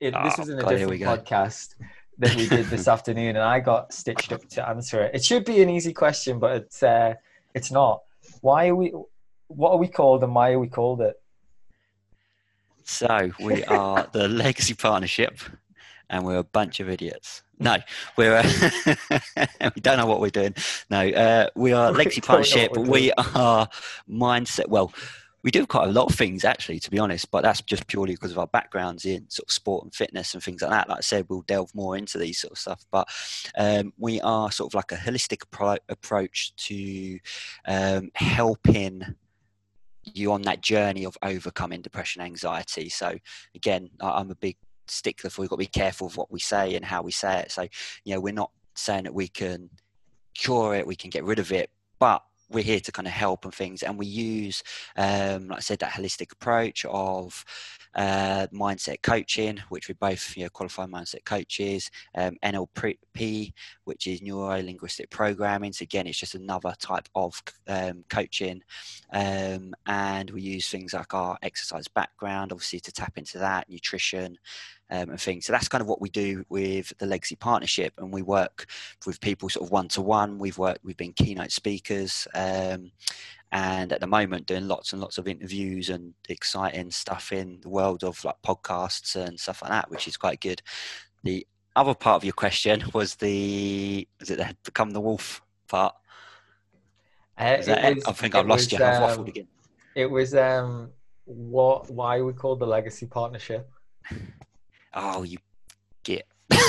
It, 0.00 0.14
oh, 0.14 0.24
this 0.24 0.38
was 0.38 0.48
in 0.48 0.58
a 0.58 0.62
God, 0.62 0.70
different 0.70 1.02
podcast 1.02 1.74
that 2.18 2.34
we 2.36 2.48
did 2.48 2.66
this 2.66 2.88
afternoon, 2.96 3.36
and 3.36 3.44
I 3.44 3.60
got 3.60 3.92
stitched 3.92 4.32
up 4.32 4.46
to 4.50 4.68
answer 4.68 5.02
it. 5.02 5.14
It 5.14 5.24
should 5.24 5.44
be 5.44 5.62
an 5.62 5.70
easy 5.70 5.92
question, 5.92 6.38
but 6.38 6.56
it's 6.56 6.82
uh, 6.82 7.14
it's 7.54 7.70
not. 7.70 8.02
Why 8.42 8.68
are 8.68 8.76
we? 8.76 8.92
What 9.48 9.72
are 9.72 9.78
we 9.78 9.88
called, 9.88 10.22
and 10.22 10.34
why 10.34 10.52
are 10.52 10.58
we 10.58 10.68
called 10.68 11.00
it? 11.00 11.18
So 12.88 13.30
we 13.38 13.62
are 13.64 14.08
the 14.12 14.28
Legacy 14.28 14.72
Partnership 14.72 15.38
and 16.08 16.24
we're 16.24 16.38
a 16.38 16.42
bunch 16.42 16.80
of 16.80 16.88
idiots. 16.88 17.42
No, 17.58 17.76
we're 18.16 18.34
uh, 18.34 18.96
we 19.74 19.80
don't 19.82 19.98
know 19.98 20.06
what 20.06 20.20
we're 20.20 20.30
doing. 20.30 20.54
No, 20.90 21.06
uh, 21.06 21.48
we 21.54 21.74
are 21.74 21.92
Legacy 21.92 22.22
Partnership. 22.22 22.74
We 22.76 23.12
are 23.12 23.68
mindset. 24.10 24.68
Well, 24.68 24.94
we 25.42 25.50
do 25.50 25.66
quite 25.66 25.86
a 25.88 25.92
lot 25.92 26.10
of 26.10 26.16
things 26.16 26.46
actually, 26.46 26.80
to 26.80 26.90
be 26.90 26.98
honest, 26.98 27.30
but 27.30 27.42
that's 27.42 27.60
just 27.60 27.86
purely 27.88 28.14
because 28.14 28.32
of 28.32 28.38
our 28.38 28.46
backgrounds 28.46 29.04
in 29.04 29.28
sort 29.28 29.48
of 29.48 29.52
sport 29.52 29.84
and 29.84 29.94
fitness 29.94 30.32
and 30.32 30.42
things 30.42 30.62
like 30.62 30.70
that. 30.70 30.88
Like 30.88 30.98
I 30.98 31.02
said, 31.02 31.26
we'll 31.28 31.42
delve 31.42 31.74
more 31.74 31.94
into 31.94 32.16
these 32.16 32.38
sort 32.38 32.52
of 32.52 32.58
stuff, 32.58 32.86
but 32.90 33.06
um, 33.58 33.92
we 33.98 34.18
are 34.22 34.50
sort 34.50 34.70
of 34.70 34.74
like 34.74 34.92
a 34.92 34.96
holistic 34.96 35.42
pro- 35.50 35.76
approach 35.90 36.56
to 36.56 37.18
um, 37.66 38.10
helping 38.14 39.02
you 40.14 40.32
on 40.32 40.42
that 40.42 40.60
journey 40.62 41.04
of 41.04 41.16
overcoming 41.22 41.80
depression 41.80 42.22
anxiety 42.22 42.88
so 42.88 43.16
again 43.54 43.88
i'm 44.00 44.30
a 44.30 44.34
big 44.34 44.56
stickler 44.90 45.30
for 45.30 45.42
we've 45.42 45.50
got 45.50 45.56
to 45.56 45.60
be 45.60 45.66
careful 45.66 46.06
of 46.06 46.16
what 46.16 46.30
we 46.30 46.40
say 46.40 46.74
and 46.74 46.84
how 46.84 47.02
we 47.02 47.12
say 47.12 47.40
it. 47.40 47.52
So, 47.52 47.62
you 48.04 48.14
know, 48.14 48.20
we're 48.20 48.32
not 48.32 48.50
saying 48.74 49.04
that 49.04 49.14
we 49.14 49.28
can 49.28 49.70
cure 50.34 50.74
it, 50.74 50.86
we 50.86 50.96
can 50.96 51.10
get 51.10 51.24
rid 51.24 51.38
of 51.38 51.52
it, 51.52 51.70
but 51.98 52.22
we're 52.50 52.64
here 52.64 52.80
to 52.80 52.92
kind 52.92 53.06
of 53.06 53.12
help 53.12 53.44
and 53.44 53.54
things. 53.54 53.82
And 53.82 53.98
we 53.98 54.06
use, 54.06 54.62
um, 54.96 55.48
like 55.48 55.58
I 55.58 55.60
said, 55.60 55.80
that 55.80 55.92
holistic 55.92 56.32
approach 56.32 56.84
of 56.88 57.44
uh, 57.98 58.46
mindset 58.52 59.02
coaching, 59.02 59.60
which 59.70 59.88
we 59.88 59.94
both 59.94 60.36
you 60.36 60.44
know, 60.44 60.48
qualified 60.50 60.88
mindset 60.88 61.24
coaches, 61.24 61.90
um, 62.14 62.36
NLP, 62.44 63.52
which 63.84 64.06
is 64.06 64.22
neuro 64.22 64.62
linguistic 64.62 65.10
programming. 65.10 65.72
So, 65.72 65.82
again, 65.82 66.06
it's 66.06 66.18
just 66.18 66.36
another 66.36 66.74
type 66.78 67.08
of 67.16 67.42
um, 67.66 68.04
coaching. 68.08 68.62
Um, 69.12 69.74
and 69.86 70.30
we 70.30 70.42
use 70.42 70.68
things 70.68 70.94
like 70.94 71.12
our 71.12 71.38
exercise 71.42 71.88
background, 71.88 72.52
obviously, 72.52 72.78
to 72.80 72.92
tap 72.92 73.18
into 73.18 73.38
that, 73.38 73.68
nutrition. 73.68 74.38
Um, 74.90 75.10
and 75.10 75.20
things. 75.20 75.44
So 75.44 75.52
that's 75.52 75.68
kind 75.68 75.82
of 75.82 75.86
what 75.86 76.00
we 76.00 76.08
do 76.08 76.46
with 76.48 76.94
the 76.96 77.04
Legacy 77.04 77.36
Partnership, 77.36 77.92
and 77.98 78.10
we 78.10 78.22
work 78.22 78.64
with 79.04 79.20
people 79.20 79.50
sort 79.50 79.66
of 79.66 79.70
one 79.70 79.88
to 79.88 80.00
one. 80.00 80.38
We've 80.38 80.56
worked, 80.56 80.82
we've 80.82 80.96
been 80.96 81.12
keynote 81.12 81.52
speakers, 81.52 82.26
um, 82.34 82.90
and 83.52 83.92
at 83.92 84.00
the 84.00 84.06
moment 84.06 84.46
doing 84.46 84.68
lots 84.68 84.92
and 84.92 85.00
lots 85.00 85.18
of 85.18 85.26
interviews 85.26 85.88
and 85.88 86.14
exciting 86.28 86.90
stuff 86.90 87.32
in 87.32 87.58
the 87.62 87.68
world 87.68 88.04
of 88.04 88.22
like 88.24 88.36
podcasts 88.46 89.16
and 89.16 89.40
stuff 89.40 89.62
like 89.62 89.70
that, 89.70 89.90
which 89.90 90.06
is 90.06 90.16
quite 90.16 90.40
good. 90.40 90.60
The 91.24 91.46
other 91.74 91.94
part 91.94 92.16
of 92.16 92.24
your 92.24 92.34
question 92.34 92.82
was 92.94 93.14
the 93.16 94.06
is 94.20 94.30
it 94.30 94.38
the 94.38 94.54
become 94.64 94.90
the 94.90 95.00
wolf 95.00 95.42
part? 95.68 95.94
Uh, 97.38 97.54
was, 97.58 97.68
I 97.68 98.12
think 98.12 98.34
I've 98.34 98.46
lost 98.46 98.72
was, 98.72 98.78
you. 98.78 98.84
I've 98.84 99.02
waffled 99.02 99.18
um, 99.20 99.26
again. 99.26 99.48
It 99.94 100.10
was 100.10 100.34
um, 100.34 100.90
what 101.24 101.90
why 101.90 102.20
we 102.20 102.32
called 102.32 102.58
the 102.58 102.66
legacy 102.66 103.06
partnership. 103.06 103.70
Oh, 104.94 105.22
you 105.22 105.36
get 106.02 106.26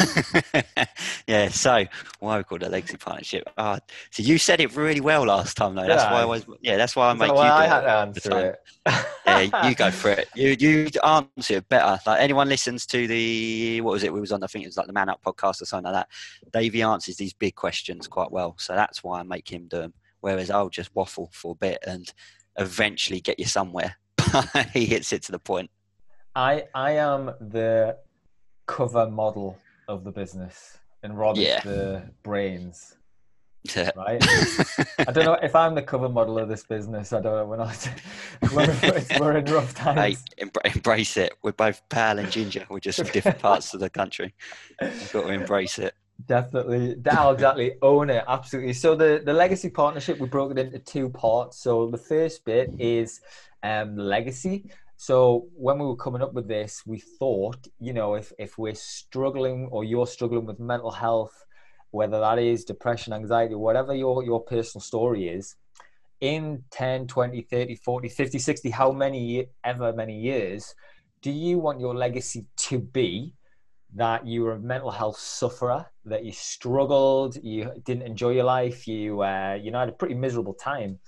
yeah, 1.27 1.49
so 1.49 1.85
why 2.19 2.37
we 2.37 2.43
called 2.43 2.63
it 2.63 2.67
a 2.67 2.69
legacy 2.69 2.97
partnership? 2.97 3.49
Oh, 3.57 3.77
so 4.11 4.23
you 4.23 4.37
said 4.37 4.59
it 4.59 4.75
really 4.75 5.01
well 5.01 5.25
last 5.25 5.57
time, 5.57 5.75
though. 5.75 5.87
That's 5.87 6.03
yeah. 6.03 6.13
why 6.13 6.21
I 6.21 6.25
was. 6.25 6.45
Yeah, 6.61 6.77
that's 6.77 6.95
why 6.95 7.09
I 7.09 7.13
make 7.13 7.29
you. 7.29 7.37
I 7.37 7.65
had 7.65 7.81
to 7.81 7.91
answer 7.91 8.57
it. 8.85 9.05
yeah, 9.25 9.67
you 9.67 9.75
go 9.75 9.91
for 9.91 10.11
it. 10.11 10.27
You 10.35 10.55
you 10.59 10.89
answer 11.03 11.57
it 11.57 11.69
better. 11.69 11.99
Like 12.05 12.21
anyone 12.21 12.49
listens 12.49 12.85
to 12.87 13.07
the 13.07 13.81
what 13.81 13.91
was 13.91 14.03
it? 14.03 14.13
We 14.13 14.19
was 14.19 14.31
on. 14.31 14.43
I 14.43 14.47
think 14.47 14.65
it 14.65 14.67
was 14.67 14.77
like 14.77 14.87
the 14.87 14.93
Man 14.93 15.09
Up 15.09 15.21
podcast 15.23 15.61
or 15.61 15.65
something 15.65 15.91
like 15.91 16.05
that. 16.05 16.51
Davey 16.51 16.81
answers 16.81 17.17
these 17.17 17.33
big 17.33 17.55
questions 17.55 18.07
quite 18.07 18.31
well, 18.31 18.55
so 18.57 18.73
that's 18.73 19.03
why 19.03 19.19
I 19.19 19.23
make 19.23 19.51
him 19.51 19.67
do 19.67 19.79
them. 19.79 19.93
Whereas 20.21 20.49
I'll 20.49 20.69
just 20.69 20.93
waffle 20.95 21.29
for 21.33 21.53
a 21.53 21.55
bit 21.55 21.79
and 21.87 22.11
eventually 22.57 23.21
get 23.21 23.39
you 23.39 23.45
somewhere. 23.45 23.95
he 24.73 24.85
hits 24.85 25.13
it 25.13 25.23
to 25.23 25.31
the 25.31 25.39
point. 25.39 25.69
I 26.35 26.65
I 26.73 26.91
am 26.91 27.33
the 27.39 27.97
cover 28.65 29.09
model 29.09 29.57
of 29.89 30.03
the 30.03 30.11
business, 30.11 30.77
and 31.03 31.17
Rob 31.17 31.35
yeah. 31.35 31.57
is 31.57 31.63
the 31.63 32.09
brains. 32.23 32.95
Yeah. 33.75 33.91
Right. 33.95 34.23
I 34.99 35.11
don't 35.11 35.25
know 35.25 35.37
if 35.43 35.53
I'm 35.53 35.75
the 35.75 35.81
cover 35.81 36.07
model 36.07 36.39
of 36.39 36.47
this 36.47 36.63
business. 36.63 37.11
I 37.11 37.19
don't 37.19 37.35
know. 37.35 37.45
We're 37.49 37.57
not. 37.57 37.91
We're, 38.53 39.03
we're 39.19 39.37
in 39.37 39.45
rough 39.45 39.73
times. 39.73 40.23
Embrace 40.63 41.17
it. 41.17 41.33
We're 41.41 41.51
both 41.51 41.81
pale 41.89 42.19
and 42.19 42.31
ginger. 42.31 42.65
We're 42.69 42.79
just 42.79 42.99
from 42.99 43.09
different 43.09 43.39
parts 43.39 43.73
of 43.73 43.81
the 43.81 43.89
country. 43.89 44.33
You've 44.81 45.11
got 45.11 45.23
to 45.23 45.33
embrace 45.33 45.77
it. 45.79 45.93
Definitely, 46.25 46.95
that 46.95 47.33
exactly 47.33 47.73
own 47.81 48.09
it. 48.09 48.23
Absolutely. 48.27 48.73
So 48.73 48.95
the 48.95 49.21
the 49.25 49.33
legacy 49.33 49.69
partnership 49.69 50.19
we 50.19 50.27
broke 50.27 50.51
it 50.51 50.59
into 50.59 50.79
two 50.79 51.09
parts. 51.09 51.59
So 51.59 51.89
the 51.89 51.97
first 51.97 52.45
bit 52.45 52.71
is 52.77 53.19
um 53.63 53.97
legacy. 53.97 54.69
So 55.01 55.47
when 55.55 55.79
we 55.79 55.85
were 55.85 55.95
coming 55.95 56.21
up 56.21 56.33
with 56.33 56.49
this, 56.49 56.83
we 56.85 56.99
thought, 56.99 57.69
you 57.79 57.93
know, 57.93 58.15
if, 58.15 58.33
if 58.37 58.57
we're 58.57 58.75
struggling 58.75 59.69
or 59.71 59.85
you're 59.85 60.05
struggling 60.05 60.45
with 60.45 60.59
mental 60.59 60.91
health, 60.91 61.31
whether 61.91 62.19
that 62.19 62.37
is 62.37 62.65
depression, 62.65 63.13
anxiety, 63.13 63.55
whatever 63.55 63.95
your, 63.95 64.25
your 64.25 64.41
personal 64.43 64.81
story 64.81 65.29
is, 65.29 65.55
in 66.19 66.65
10, 66.71 67.07
20, 67.07 67.43
30, 67.43 67.75
40, 67.75 68.09
50, 68.09 68.39
60, 68.39 68.69
how 68.71 68.91
many 68.91 69.47
ever 69.63 69.93
many 69.93 70.19
years, 70.19 70.75
do 71.21 71.31
you 71.31 71.59
want 71.59 71.79
your 71.79 71.95
legacy 71.95 72.45
to 72.57 72.77
be 72.77 73.33
that 73.95 74.27
you 74.27 74.43
were 74.43 74.55
a 74.55 74.59
mental 74.59 74.91
health 74.91 75.17
sufferer, 75.17 75.85
that 76.03 76.25
you 76.25 76.33
struggled, 76.33 77.37
you 77.41 77.71
didn't 77.85 78.03
enjoy 78.03 78.31
your 78.31 78.43
life, 78.43 78.85
you 78.85 79.21
uh, 79.21 79.57
you 79.61 79.71
know 79.71 79.79
had 79.79 79.87
a 79.87 79.93
pretty 79.93 80.15
miserable 80.15 80.55
time, 80.55 80.99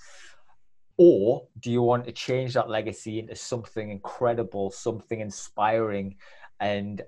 or 1.04 1.48
do 1.60 1.72
you 1.72 1.82
want 1.82 2.06
to 2.06 2.12
change 2.12 2.54
that 2.54 2.70
legacy 2.70 3.18
into 3.18 3.36
something 3.36 3.90
incredible, 3.90 4.70
something 4.70 5.20
inspiring, 5.20 6.16
and 6.60 7.02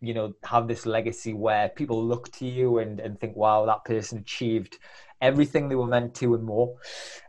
you 0.00 0.14
know 0.14 0.32
have 0.42 0.66
this 0.66 0.86
legacy 0.86 1.34
where 1.34 1.68
people 1.68 2.02
look 2.02 2.32
to 2.32 2.46
you 2.46 2.78
and, 2.78 2.98
and 2.98 3.20
think, 3.20 3.36
wow, 3.36 3.66
that 3.66 3.84
person 3.84 4.16
achieved 4.16 4.78
everything 5.20 5.68
they 5.68 5.74
were 5.74 5.86
meant 5.86 6.14
to 6.14 6.34
and 6.34 6.44
more. 6.44 6.74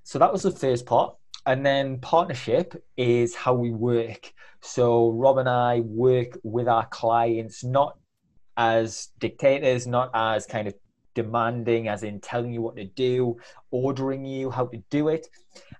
So 0.03 0.17
that 0.17 0.31
was 0.31 0.43
the 0.43 0.51
first 0.51 0.85
part. 0.85 1.13
And 1.45 1.65
then 1.65 1.99
partnership 1.99 2.81
is 2.95 3.35
how 3.35 3.53
we 3.53 3.71
work. 3.71 4.31
So 4.61 5.09
Rob 5.09 5.39
and 5.39 5.49
I 5.49 5.81
work 5.81 6.37
with 6.41 6.69
our 6.69 6.85
clients 6.85 7.65
not 7.65 7.97
as 8.55 9.09
dictators, 9.19 9.87
not 9.87 10.09
as 10.13 10.45
kind 10.45 10.69
of 10.69 10.73
demanding, 11.13 11.87
as 11.87 12.03
in 12.03 12.19
telling 12.19 12.53
you 12.53 12.61
what 12.61 12.75
to 12.77 12.85
do, 12.85 13.37
ordering 13.71 14.25
you 14.25 14.49
how 14.49 14.65
to 14.67 14.77
do 14.89 15.09
it. 15.09 15.27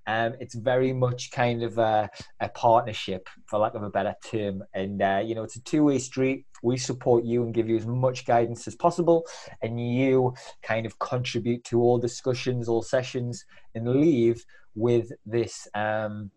Um, 0.08 0.34
it's 0.40 0.56
very 0.56 0.94
much 0.94 1.32
kind 1.32 1.64
of 1.64 1.78
a, 1.78 2.10
a, 2.40 2.50
partnership, 2.50 3.30
for 3.46 3.60
lack 3.60 3.76
of 3.76 3.84
a 3.84 3.90
better 3.90 4.16
term. 4.26 4.64
And, 4.74 5.02
uh, 5.02 5.22
you 5.24 5.36
know, 5.36 5.44
it's 5.44 5.56
a 5.56 5.64
two 5.64 5.86
way 5.86 6.00
street. 6.00 6.46
We 6.64 6.78
support 6.78 7.24
you 7.24 7.44
and 7.44 7.54
give 7.54 7.70
you 7.70 7.78
as 7.78 7.86
much 7.86 8.26
guidance 8.26 8.68
as 8.68 8.76
possible. 8.76 9.26
And 9.62 9.80
you 9.80 10.34
kind 10.62 10.86
of 10.86 11.00
contribute 11.00 11.64
to 11.66 11.82
all 11.82 11.98
discussions, 11.98 12.68
all 12.68 12.82
sessions, 12.82 13.46
and 13.76 13.88
leave 13.88 14.44
with 14.76 15.12
this. 15.26 15.68
Um, 15.74 16.32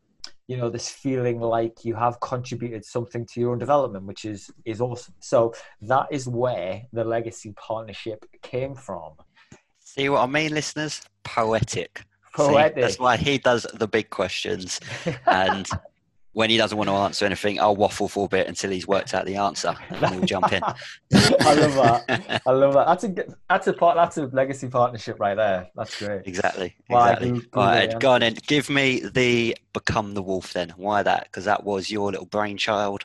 you 0.47 0.57
know 0.57 0.69
this 0.69 0.89
feeling 0.89 1.41
like 1.41 1.85
you 1.85 1.95
have 1.95 2.21
contributed 2.21 2.85
something 2.85 3.25
to 3.27 3.41
your 3.41 3.53
own 3.53 3.59
development 3.59 4.05
which 4.05 4.25
is 4.25 4.51
is 4.65 4.81
awesome. 4.81 5.15
So 5.21 5.55
that 5.83 6.07
is 6.11 6.29
where 6.29 6.83
the 6.93 7.05
legacy 7.05 7.55
partnership 7.57 8.25
came 8.43 8.75
from. 8.75 9.13
See 9.79 10.09
what 10.09 10.21
i 10.21 10.27
mean 10.27 10.53
listeners? 10.53 11.03
Poetic. 11.23 12.03
Poetic 12.35 12.75
see, 12.75 12.81
that's 12.81 12.99
why 12.99 13.17
he 13.17 13.39
does 13.39 13.67
the 13.75 13.89
big 13.89 14.11
questions. 14.11 14.81
And 15.27 15.69
when 16.35 16.51
he 16.51 16.57
doesn't 16.57 16.77
want 16.77 16.89
to 16.91 16.95
answer 16.95 17.25
anything, 17.25 17.61
I'll 17.61 17.77
waffle 17.77 18.09
for 18.09 18.27
a 18.27 18.29
bit 18.29 18.49
until 18.49 18.71
he's 18.71 18.87
worked 18.87 19.15
out 19.15 19.25
the 19.25 19.37
answer, 19.37 19.73
and 19.89 20.01
then 20.01 20.17
we'll 20.17 20.27
jump 20.27 20.53
in. 20.53 20.63
I 21.15 21.55
love 21.55 21.75
that. 21.75 22.43
I 22.45 22.51
love 22.51 22.75
that. 22.75 22.87
That's 22.87 23.05
a 23.05 23.15
that's 23.49 23.67
a 23.69 23.73
part. 23.73 23.97
That's 23.97 24.19
a 24.19 24.27
legacy 24.27 24.69
partnership 24.69 25.19
right 25.21 25.37
there. 25.37 25.69
That's 25.77 25.99
great. 25.99 26.27
Exactly. 26.27 26.75
Exactly. 26.91 27.41
right, 27.55 27.99
go 28.01 28.13
on 28.13 28.21
then. 28.21 28.37
Give 28.47 28.69
me 28.69 29.01
the 29.01 29.57
become 29.73 30.15
the 30.15 30.23
wolf 30.23 30.53
then. 30.53 30.71
Why 30.77 31.05
that? 31.05 31.25
Because 31.25 31.45
that 31.45 31.65
was 31.65 31.91
your 31.91 32.11
little 32.11 32.27
brainchild, 32.27 33.05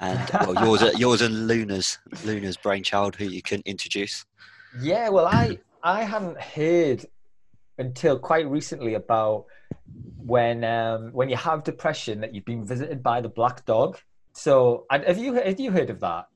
and 0.00 0.18
well, 0.32 0.66
yours, 0.66 0.82
yours 0.98 1.20
and 1.20 1.46
Luna's 1.46 1.98
Luna's 2.24 2.56
brainchild, 2.56 3.14
who 3.14 3.26
you 3.26 3.42
can 3.42 3.62
introduce. 3.66 4.24
Yeah. 4.80 5.10
Well, 5.10 5.26
I 5.26 5.58
I 5.82 6.04
hadn't 6.04 6.40
heard 6.40 7.04
until 7.76 8.18
quite 8.18 8.48
recently 8.48 8.94
about 8.94 9.44
when 10.16 10.64
um, 10.64 11.12
when 11.12 11.28
you 11.28 11.36
have 11.36 11.64
depression 11.64 12.20
that 12.20 12.34
you've 12.34 12.44
been 12.44 12.64
visited 12.64 13.02
by 13.02 13.20
the 13.20 13.28
black 13.28 13.64
dog. 13.64 13.98
So 14.32 14.86
have 14.90 15.18
you 15.18 15.34
have 15.34 15.60
you 15.60 15.70
heard 15.70 15.90
of 15.90 16.00
that? 16.00 16.26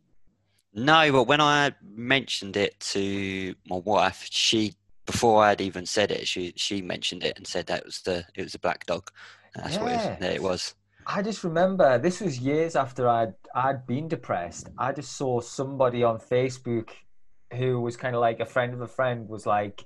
No, 0.74 1.12
but 1.12 1.24
when 1.24 1.40
I 1.40 1.72
mentioned 1.82 2.56
it 2.56 2.78
to 2.80 3.54
my 3.66 3.76
wife, 3.76 4.26
she 4.30 4.74
before 5.06 5.44
I'd 5.44 5.60
even 5.60 5.86
said 5.86 6.10
it, 6.10 6.26
she 6.26 6.52
she 6.56 6.82
mentioned 6.82 7.22
it 7.22 7.36
and 7.36 7.46
said 7.46 7.66
that 7.66 7.80
it 7.80 7.84
was 7.84 8.00
the 8.02 8.24
it 8.34 8.42
was 8.42 8.54
a 8.54 8.58
black 8.58 8.86
dog. 8.86 9.10
That's 9.54 9.74
yeah. 9.74 9.82
what 9.82 9.92
it 9.92 10.20
was, 10.20 10.34
it 10.34 10.42
was. 10.42 10.74
I 11.06 11.22
just 11.22 11.44
remember 11.44 11.98
this 11.98 12.20
was 12.20 12.38
years 12.38 12.74
after 12.76 13.08
I'd 13.08 13.34
I'd 13.54 13.86
been 13.86 14.08
depressed. 14.08 14.70
I 14.78 14.92
just 14.92 15.16
saw 15.16 15.40
somebody 15.40 16.02
on 16.02 16.18
Facebook 16.18 16.90
who 17.52 17.80
was 17.80 17.96
kind 17.96 18.16
of 18.16 18.20
like 18.20 18.40
a 18.40 18.46
friend 18.46 18.74
of 18.74 18.80
a 18.80 18.88
friend 18.88 19.28
was 19.28 19.46
like, 19.46 19.84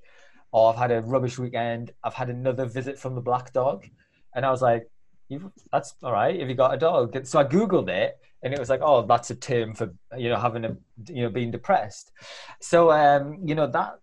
"Oh, 0.53 0.67
I've 0.67 0.77
had 0.77 0.91
a 0.91 1.03
rubbish 1.03 1.39
weekend. 1.39 1.93
I've 2.03 2.15
had 2.15 2.31
another 2.31 2.67
visit 2.67 2.99
from 2.99 3.15
the 3.15 3.21
black 3.21 3.53
dog," 3.53 3.87
and 4.35 4.45
I 4.45 4.51
was 4.51 4.63
like, 4.63 4.91
"That's 5.73 5.95
all 6.03 6.13
right. 6.13 6.35
If 6.37 6.49
you 6.49 6.55
got 6.55 6.75
a 6.75 6.79
dog," 6.79 7.27
so 7.27 7.39
I 7.41 7.45
googled 7.45 7.89
it, 7.89 8.19
and 8.43 8.53
it 8.55 8.59
was 8.59 8.71
like, 8.71 8.81
"Oh, 8.83 9.03
that's 9.07 9.31
a 9.31 9.37
term 9.37 9.75
for 9.75 9.95
you 10.17 10.29
know 10.29 10.39
having 10.39 10.65
a 10.65 10.77
you 11.09 11.23
know 11.23 11.31
being 11.31 11.51
depressed." 11.51 12.13
So 12.61 12.91
um, 12.91 13.39
you 13.45 13.55
know 13.55 13.67
that 13.67 13.99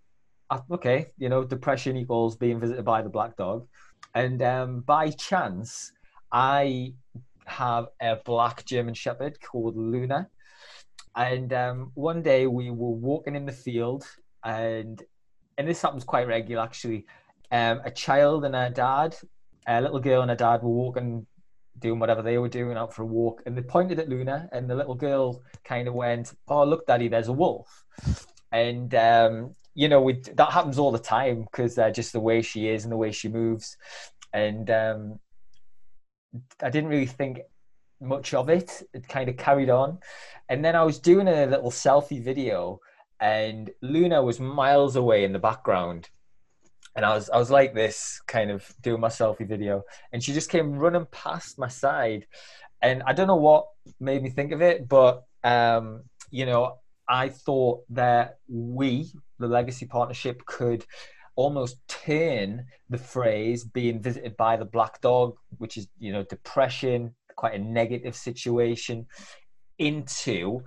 okay, 0.71 1.07
you 1.17 1.29
know 1.29 1.43
depression 1.43 1.97
equals 1.97 2.35
being 2.35 2.59
visited 2.59 2.85
by 2.85 3.01
the 3.01 3.09
black 3.09 3.37
dog, 3.37 3.67
and 4.13 4.41
um, 4.41 4.81
by 4.81 5.11
chance, 5.11 5.91
I 6.31 6.93
have 7.45 7.87
a 8.01 8.17
black 8.25 8.65
German 8.65 8.93
Shepherd 8.93 9.39
called 9.41 9.77
Luna. 9.77 10.29
And 11.15 11.53
um, 11.53 11.91
one 11.93 12.21
day 12.21 12.45
we 12.45 12.69
were 12.69 12.89
walking 12.89 13.35
in 13.35 13.45
the 13.45 13.53
field, 13.53 14.05
and 14.43 15.01
and 15.57 15.67
this 15.67 15.81
happens 15.81 16.03
quite 16.03 16.27
regular 16.27 16.63
actually. 16.63 17.05
Um, 17.51 17.81
a 17.85 17.91
child 17.91 18.43
and 18.45 18.55
a 18.55 18.69
dad, 18.69 19.15
a 19.67 19.81
little 19.81 19.99
girl 19.99 20.21
and 20.21 20.31
a 20.31 20.35
dad 20.35 20.63
were 20.63 20.69
walking, 20.69 21.25
doing 21.79 21.99
whatever 21.99 22.21
they 22.21 22.37
were 22.37 22.49
doing 22.49 22.77
out 22.77 22.93
for 22.93 23.03
a 23.03 23.05
walk, 23.05 23.43
and 23.45 23.57
they 23.57 23.61
pointed 23.61 23.99
at 23.99 24.09
Luna, 24.09 24.49
and 24.51 24.69
the 24.69 24.75
little 24.75 24.95
girl 24.95 25.41
kind 25.63 25.87
of 25.87 25.93
went, 25.93 26.33
"Oh, 26.47 26.63
look, 26.63 26.87
Daddy, 26.87 27.07
there's 27.07 27.27
a 27.27 27.33
wolf." 27.33 27.85
And 28.51 28.93
um, 28.95 29.55
you 29.75 29.87
know, 29.89 30.11
that 30.33 30.51
happens 30.51 30.79
all 30.79 30.91
the 30.91 30.99
time 30.99 31.41
because 31.43 31.77
uh, 31.77 31.91
just 31.91 32.13
the 32.13 32.19
way 32.19 32.41
she 32.41 32.67
is 32.69 32.83
and 32.83 32.91
the 32.91 32.97
way 32.97 33.11
she 33.11 33.27
moves, 33.27 33.77
and 34.33 34.69
um, 34.71 35.19
I 36.61 36.69
didn't 36.69 36.89
really 36.89 37.05
think 37.05 37.39
much 38.01 38.33
of 38.33 38.49
it. 38.49 38.83
It 38.93 39.07
kind 39.07 39.29
of 39.29 39.37
carried 39.37 39.69
on. 39.69 39.99
And 40.49 40.63
then 40.63 40.75
I 40.75 40.83
was 40.83 40.99
doing 40.99 41.27
a 41.27 41.45
little 41.45 41.71
selfie 41.71 42.23
video, 42.23 42.79
and 43.19 43.71
Luna 43.81 44.21
was 44.21 44.39
miles 44.39 44.95
away 44.95 45.23
in 45.23 45.33
the 45.33 45.39
background. 45.39 46.09
And 46.95 47.03
I 47.03 47.13
was 47.13 47.29
I 47.29 47.37
was 47.37 47.51
like 47.51 47.73
this, 47.73 48.21
kind 48.25 48.51
of 48.51 48.65
doing 48.81 49.01
my 49.01 49.09
selfie 49.09 49.47
video, 49.47 49.83
and 50.13 50.23
she 50.23 50.31
just 50.31 50.49
came 50.49 50.77
running 50.77 51.07
past 51.11 51.59
my 51.59 51.67
side, 51.67 52.25
and 52.81 53.03
I 53.05 53.11
don't 53.13 53.27
know 53.27 53.35
what 53.35 53.65
made 53.99 54.23
me 54.23 54.29
think 54.29 54.53
of 54.53 54.61
it, 54.61 54.87
but 54.87 55.23
um, 55.43 56.03
you 56.31 56.45
know, 56.45 56.77
I 57.09 57.29
thought 57.29 57.83
that 57.89 58.39
we, 58.47 59.11
the 59.39 59.47
legacy 59.47 59.85
partnership, 59.85 60.45
could 60.45 60.85
almost 61.35 61.77
turn 61.87 62.65
the 62.89 62.97
phrase 62.97 63.65
being 63.65 64.01
visited 64.01 64.37
by 64.37 64.55
the 64.55 64.65
black 64.65 65.01
dog, 65.01 65.35
which 65.57 65.75
is 65.75 65.87
you 65.99 66.13
know 66.13 66.23
depression, 66.23 67.13
quite 67.35 67.55
a 67.55 67.59
negative 67.59 68.15
situation 68.15 69.05
into 69.77 70.63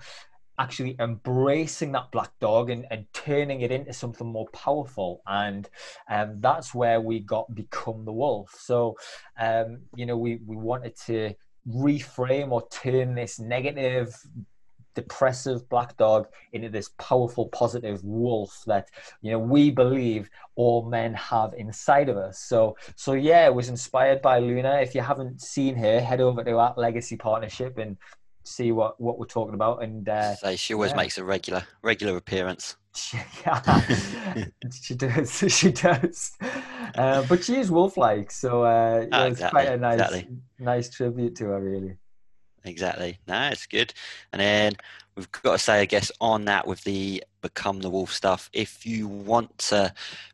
actually 0.58 0.96
embracing 0.98 1.92
that 1.92 2.10
black 2.10 2.30
dog 2.40 2.70
and, 2.70 2.86
and 2.90 3.06
turning 3.12 3.60
it 3.60 3.70
into 3.70 3.92
something 3.92 4.26
more 4.26 4.48
powerful. 4.48 5.22
And 5.26 5.68
um, 6.10 6.40
that's 6.40 6.74
where 6.74 7.00
we 7.00 7.20
got 7.20 7.54
become 7.54 8.04
the 8.04 8.12
wolf. 8.12 8.54
So 8.58 8.96
um, 9.38 9.80
you 9.94 10.06
know 10.06 10.16
we, 10.16 10.40
we 10.46 10.56
wanted 10.56 10.96
to 11.06 11.34
reframe 11.68 12.50
or 12.50 12.66
turn 12.70 13.14
this 13.14 13.38
negative 13.38 14.14
depressive 14.94 15.68
black 15.68 15.96
dog 15.96 16.26
into 16.52 16.68
this 16.68 16.90
powerful 16.98 17.46
positive 17.50 18.02
wolf 18.02 18.64
that 18.66 18.88
you 19.22 19.30
know 19.30 19.38
we 19.38 19.70
believe 19.70 20.28
all 20.56 20.88
men 20.88 21.14
have 21.14 21.54
inside 21.54 22.08
of 22.08 22.16
us. 22.16 22.40
So 22.40 22.76
so 22.96 23.12
yeah 23.12 23.46
it 23.46 23.54
was 23.54 23.68
inspired 23.68 24.20
by 24.22 24.40
luna. 24.40 24.80
If 24.80 24.96
you 24.96 25.02
haven't 25.02 25.40
seen 25.40 25.76
her 25.76 26.00
head 26.00 26.20
over 26.20 26.42
to 26.42 26.58
our 26.58 26.74
legacy 26.76 27.16
partnership 27.16 27.78
and 27.78 27.96
see 28.48 28.72
what 28.72 29.00
what 29.00 29.18
we're 29.18 29.26
talking 29.26 29.54
about 29.54 29.82
and 29.82 30.08
uh, 30.08 30.34
so 30.34 30.56
she 30.56 30.74
always 30.74 30.90
yeah. 30.92 30.96
makes 30.96 31.18
a 31.18 31.24
regular 31.24 31.64
regular 31.82 32.16
appearance 32.16 32.76
yeah 33.44 33.84
she 34.82 34.94
does 34.94 35.44
she 35.48 35.72
does 35.72 36.32
uh, 36.94 37.24
but 37.28 37.44
she 37.44 37.56
is 37.56 37.70
wolf 37.70 37.96
like 37.96 38.30
so 38.30 38.64
uh, 38.64 39.06
yeah, 39.10 39.22
oh, 39.22 39.26
exactly, 39.26 39.60
it's 39.60 39.68
quite 39.68 39.68
a 39.68 39.76
nice 39.76 40.00
exactly. 40.00 40.28
nice 40.58 40.90
tribute 40.90 41.36
to 41.36 41.46
her 41.46 41.60
really 41.60 41.96
exactly. 42.68 43.18
No, 43.26 43.48
it's 43.48 43.66
good. 43.66 43.92
And 44.32 44.40
then 44.40 44.72
we've 45.16 45.30
got 45.32 45.52
to 45.52 45.58
say, 45.58 45.80
I 45.80 45.84
guess, 45.84 46.12
on 46.20 46.44
that 46.46 46.66
with 46.66 46.84
the 46.84 47.22
Become 47.40 47.80
the 47.80 47.90
Wolf 47.90 48.12
stuff, 48.12 48.50
if 48.52 48.84
you 48.84 49.06
want 49.08 49.56
to 49.58 49.92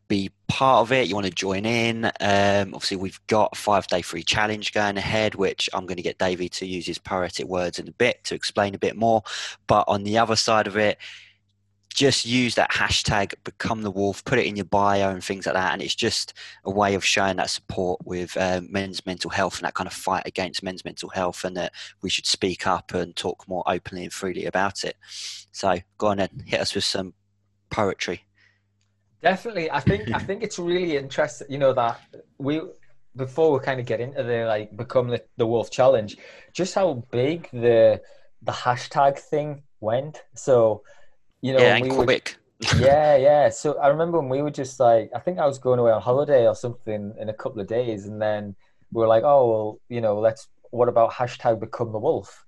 be 0.08 0.30
part 0.48 0.82
of 0.82 0.92
it, 0.92 1.08
you 1.08 1.14
want 1.14 1.26
to 1.26 1.32
join 1.32 1.64
in, 1.64 2.04
um, 2.20 2.74
obviously, 2.74 2.96
we've 2.96 3.20
got 3.26 3.50
a 3.52 3.56
five 3.56 3.86
day 3.86 4.02
free 4.02 4.22
challenge 4.22 4.72
going 4.72 4.96
ahead, 4.96 5.34
which 5.34 5.68
I'm 5.72 5.86
going 5.86 5.96
to 5.96 6.02
get 6.02 6.18
Davey 6.18 6.48
to 6.50 6.66
use 6.66 6.86
his 6.86 6.98
poetic 6.98 7.46
words 7.46 7.78
in 7.78 7.88
a 7.88 7.92
bit 7.92 8.22
to 8.24 8.34
explain 8.34 8.74
a 8.74 8.78
bit 8.78 8.96
more. 8.96 9.22
But 9.66 9.84
on 9.88 10.04
the 10.04 10.18
other 10.18 10.36
side 10.36 10.66
of 10.66 10.76
it, 10.76 10.98
just 11.94 12.26
use 12.26 12.56
that 12.56 12.72
hashtag 12.72 13.32
become 13.44 13.82
the 13.82 13.90
wolf 13.90 14.24
put 14.24 14.38
it 14.38 14.46
in 14.46 14.56
your 14.56 14.64
bio 14.66 15.10
and 15.10 15.22
things 15.22 15.46
like 15.46 15.54
that. 15.54 15.72
And 15.72 15.80
it's 15.80 15.94
just 15.94 16.34
a 16.64 16.70
way 16.70 16.94
of 16.94 17.04
showing 17.04 17.36
that 17.36 17.50
support 17.50 18.04
with 18.04 18.36
um, 18.36 18.68
men's 18.70 19.06
mental 19.06 19.30
health 19.30 19.58
and 19.58 19.66
that 19.66 19.74
kind 19.74 19.86
of 19.86 19.94
fight 19.94 20.24
against 20.26 20.62
men's 20.62 20.84
mental 20.84 21.08
health 21.08 21.44
and 21.44 21.56
that 21.56 21.72
we 22.02 22.10
should 22.10 22.26
speak 22.26 22.66
up 22.66 22.92
and 22.92 23.14
talk 23.14 23.48
more 23.48 23.62
openly 23.66 24.02
and 24.02 24.12
freely 24.12 24.44
about 24.44 24.84
it. 24.84 24.96
So 25.52 25.78
go 25.96 26.08
on 26.08 26.18
and 26.18 26.42
hit 26.44 26.60
us 26.60 26.74
with 26.74 26.84
some 26.84 27.14
poetry. 27.70 28.24
Definitely. 29.22 29.70
I 29.70 29.80
think 29.80 30.12
i 30.12 30.18
think 30.28 30.42
it's 30.42 30.58
really 30.58 30.96
interesting 30.96 31.46
you 31.48 31.58
know 31.58 31.72
that 31.72 32.00
we 32.38 32.60
before 33.16 33.52
we 33.52 33.60
kind 33.60 33.78
of 33.78 33.86
get 33.86 34.00
into 34.00 34.22
the 34.22 34.44
like 34.44 34.76
become 34.76 35.08
the, 35.08 35.22
the 35.36 35.46
wolf 35.46 35.70
challenge 35.70 36.16
just 36.52 36.74
how 36.74 37.04
big 37.12 37.48
the 37.52 38.02
the 38.44 38.52
hashtag 38.52 39.18
thing 39.18 39.62
went. 39.80 40.22
So 40.34 40.82
you 41.44 41.52
know, 41.52 41.58
yeah, 41.58 41.76
and 41.76 41.84
we 41.84 41.90
quick. 41.90 42.36
Were, 42.72 42.78
yeah, 42.78 43.16
yeah. 43.16 43.50
So 43.50 43.78
I 43.78 43.88
remember 43.88 44.18
when 44.18 44.30
we 44.30 44.40
were 44.40 44.50
just 44.50 44.80
like, 44.80 45.10
I 45.14 45.18
think 45.18 45.38
I 45.38 45.46
was 45.46 45.58
going 45.58 45.78
away 45.78 45.92
on 45.92 46.00
holiday 46.00 46.46
or 46.48 46.54
something 46.54 47.12
in 47.20 47.28
a 47.28 47.34
couple 47.34 47.60
of 47.60 47.66
days, 47.66 48.06
and 48.06 48.20
then 48.20 48.56
we 48.92 49.02
were 49.02 49.06
like, 49.06 49.24
oh, 49.24 49.50
well, 49.50 49.80
you 49.90 50.00
know, 50.00 50.18
let's. 50.18 50.48
What 50.70 50.88
about 50.88 51.12
hashtag 51.12 51.60
become 51.60 51.92
the 51.92 51.98
wolf? 51.98 52.46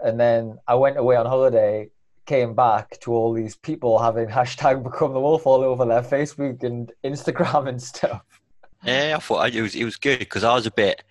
And 0.00 0.18
then 0.18 0.58
I 0.66 0.74
went 0.76 0.96
away 0.96 1.14
on 1.16 1.26
holiday, 1.26 1.90
came 2.24 2.54
back 2.54 2.98
to 3.02 3.12
all 3.12 3.34
these 3.34 3.54
people 3.54 3.98
having 3.98 4.28
hashtag 4.40 4.82
become 4.82 5.12
the 5.12 5.20
wolf 5.20 5.46
all 5.46 5.62
over 5.62 5.84
their 5.84 6.02
Facebook 6.02 6.62
and 6.62 6.90
Instagram 7.04 7.68
and 7.68 7.82
stuff. 7.82 8.22
Yeah, 8.82 9.12
I 9.16 9.20
thought 9.20 9.54
it 9.54 9.60
was 9.60 9.74
it 9.74 9.84
was 9.84 9.96
good 9.96 10.20
because 10.20 10.42
I 10.42 10.54
was 10.54 10.66
a 10.66 10.70
bit 10.70 11.04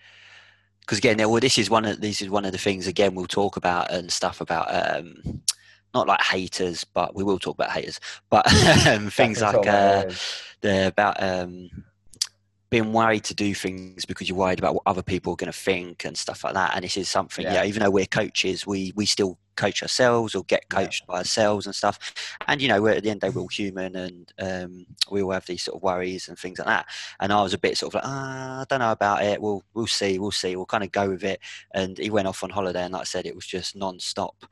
because 0.80 0.98
again, 0.98 1.18
well, 1.18 1.38
this 1.38 1.56
is 1.56 1.70
one 1.70 1.84
of 1.84 2.00
this 2.00 2.20
is 2.20 2.30
one 2.30 2.44
of 2.44 2.50
the 2.50 2.58
things 2.58 2.88
again 2.88 3.14
we'll 3.14 3.26
talk 3.26 3.56
about 3.56 3.92
and 3.92 4.10
stuff 4.10 4.40
about 4.40 4.66
um, 4.74 5.42
not 5.94 6.06
like 6.06 6.22
haters, 6.22 6.84
but 6.84 7.14
we 7.14 7.24
will 7.24 7.38
talk 7.38 7.54
about 7.54 7.70
haters, 7.70 8.00
but 8.30 8.46
um, 8.86 9.10
things 9.10 9.40
like 9.40 9.66
uh, 9.66 10.04
the 10.60 10.88
about 10.88 11.22
um, 11.22 11.70
being 12.70 12.92
worried 12.92 13.24
to 13.24 13.34
do 13.34 13.54
things 13.54 14.04
because 14.04 14.28
you're 14.28 14.38
worried 14.38 14.58
about 14.58 14.74
what 14.74 14.82
other 14.86 15.02
people 15.02 15.32
are 15.32 15.36
going 15.36 15.52
to 15.52 15.58
think 15.58 16.04
and 16.04 16.16
stuff 16.16 16.44
like 16.44 16.54
that. 16.54 16.72
And 16.74 16.84
this 16.84 16.96
is 16.96 17.08
something, 17.08 17.44
yeah. 17.44 17.54
yeah, 17.54 17.64
even 17.64 17.82
though 17.82 17.90
we're 17.90 18.06
coaches, 18.06 18.66
we 18.66 18.92
we 18.94 19.06
still 19.06 19.38
coach 19.56 19.82
ourselves 19.82 20.34
or 20.34 20.44
get 20.44 20.68
coached 20.68 21.02
yeah. 21.02 21.12
by 21.12 21.18
ourselves 21.18 21.66
and 21.66 21.74
stuff. 21.74 21.98
And 22.46 22.62
you 22.62 22.68
know, 22.68 22.80
we're 22.80 22.92
at 22.92 23.02
the 23.02 23.10
end 23.10 23.22
of 23.24 23.32
the 23.32 23.32
day, 23.32 23.36
we're 23.36 23.42
all 23.42 23.48
human, 23.52 23.96
and 23.96 24.32
um, 24.38 24.86
we 25.10 25.22
all 25.22 25.32
have 25.32 25.46
these 25.46 25.62
sort 25.62 25.76
of 25.76 25.82
worries 25.82 26.28
and 26.28 26.38
things 26.38 26.58
like 26.58 26.68
that. 26.68 26.86
And 27.20 27.32
I 27.32 27.42
was 27.42 27.54
a 27.54 27.58
bit 27.58 27.78
sort 27.78 27.94
of 27.94 28.02
like, 28.02 28.04
ah, 28.06 28.60
I 28.60 28.64
don't 28.68 28.80
know 28.80 28.92
about 28.92 29.24
it. 29.24 29.40
We'll 29.40 29.62
we'll 29.74 29.86
see, 29.86 30.18
we'll 30.18 30.30
see. 30.30 30.54
We'll 30.56 30.66
kind 30.66 30.84
of 30.84 30.92
go 30.92 31.08
with 31.08 31.24
it. 31.24 31.40
And 31.74 31.96
he 31.96 32.10
went 32.10 32.28
off 32.28 32.44
on 32.44 32.50
holiday, 32.50 32.84
and 32.84 32.92
like 32.92 33.02
I 33.02 33.04
said, 33.04 33.26
it 33.26 33.34
was 33.34 33.46
just 33.46 33.76
non-stop 33.76 34.44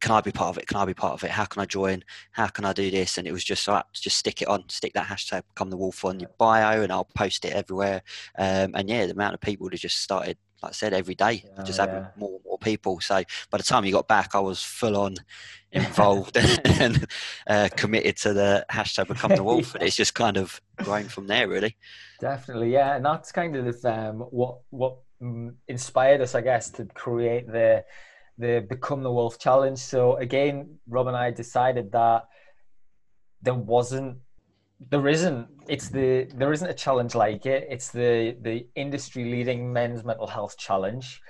can 0.00 0.12
I 0.12 0.20
be 0.20 0.32
part 0.32 0.48
of 0.48 0.58
it? 0.58 0.66
Can 0.66 0.78
I 0.78 0.84
be 0.84 0.94
part 0.94 1.14
of 1.14 1.24
it? 1.24 1.30
How 1.30 1.44
can 1.44 1.62
I 1.62 1.66
join? 1.66 2.02
How 2.32 2.46
can 2.46 2.64
I 2.64 2.72
do 2.72 2.90
this? 2.90 3.18
And 3.18 3.26
it 3.26 3.32
was 3.32 3.44
just 3.44 3.62
so 3.62 3.80
just 3.92 4.16
stick 4.16 4.42
it 4.42 4.48
on, 4.48 4.68
stick 4.68 4.92
that 4.94 5.06
hashtag 5.06 5.42
become 5.54 5.70
the 5.70 5.76
wolf 5.76 6.04
on 6.04 6.20
your 6.20 6.30
bio 6.38 6.82
and 6.82 6.92
I'll 6.92 7.04
post 7.04 7.44
it 7.44 7.52
everywhere. 7.52 8.02
Um, 8.38 8.72
and 8.74 8.88
yeah, 8.88 9.06
the 9.06 9.12
amount 9.12 9.34
of 9.34 9.40
people 9.40 9.68
that 9.70 9.80
just 9.80 9.98
started 9.98 10.38
like 10.62 10.70
I 10.70 10.74
said, 10.74 10.92
every 10.92 11.14
day, 11.14 11.44
Yeah, 11.56 11.62
just 11.64 11.78
having 11.78 11.96
yeah. 11.96 12.08
more 12.16 12.34
and 12.34 12.44
more 12.44 12.58
people. 12.58 13.00
So 13.00 13.22
by 13.50 13.58
the 13.58 13.64
time 13.64 13.84
you 13.84 13.92
got 13.92 14.08
back, 14.08 14.34
I 14.34 14.40
was 14.40 14.62
full 14.62 14.96
on 14.96 15.14
involved 15.72 16.36
and 16.64 17.06
uh, 17.46 17.68
committed 17.76 18.16
to 18.18 18.32
the 18.34 18.66
hashtag 18.70 19.08
become 19.08 19.34
the 19.34 19.42
wolf. 19.42 19.74
And 19.74 19.82
it's 19.82 19.96
just 19.96 20.14
kind 20.14 20.36
of 20.36 20.60
grown 20.76 21.04
from 21.04 21.26
there, 21.28 21.48
really. 21.48 21.76
Definitely, 22.20 22.72
yeah, 22.72 22.96
and 22.96 23.04
that's 23.04 23.32
kind 23.32 23.56
of 23.56 23.84
um, 23.86 24.20
what 24.30 24.58
what 24.68 24.98
mm, 25.22 25.54
inspired 25.68 26.20
us, 26.20 26.34
I 26.34 26.42
guess, 26.42 26.68
to 26.70 26.84
create 26.84 27.50
the 27.50 27.84
the 28.40 28.66
Become 28.68 29.02
the 29.02 29.12
Wolf 29.12 29.38
challenge. 29.38 29.78
So 29.78 30.16
again, 30.16 30.78
Rob 30.88 31.06
and 31.06 31.16
I 31.16 31.30
decided 31.30 31.92
that 31.92 32.22
there 33.42 33.54
wasn't, 33.54 34.18
there 34.92 35.06
isn't, 35.08 35.46
it's 35.68 35.88
the 35.88 36.28
there 36.34 36.52
isn't 36.52 36.68
a 36.68 36.74
challenge 36.84 37.14
like 37.14 37.46
it. 37.54 37.66
It's 37.74 37.90
the 37.90 38.36
the 38.48 38.66
industry 38.74 39.24
leading 39.34 39.72
men's 39.72 40.02
mental 40.04 40.26
health 40.26 40.54
challenge, 40.58 41.20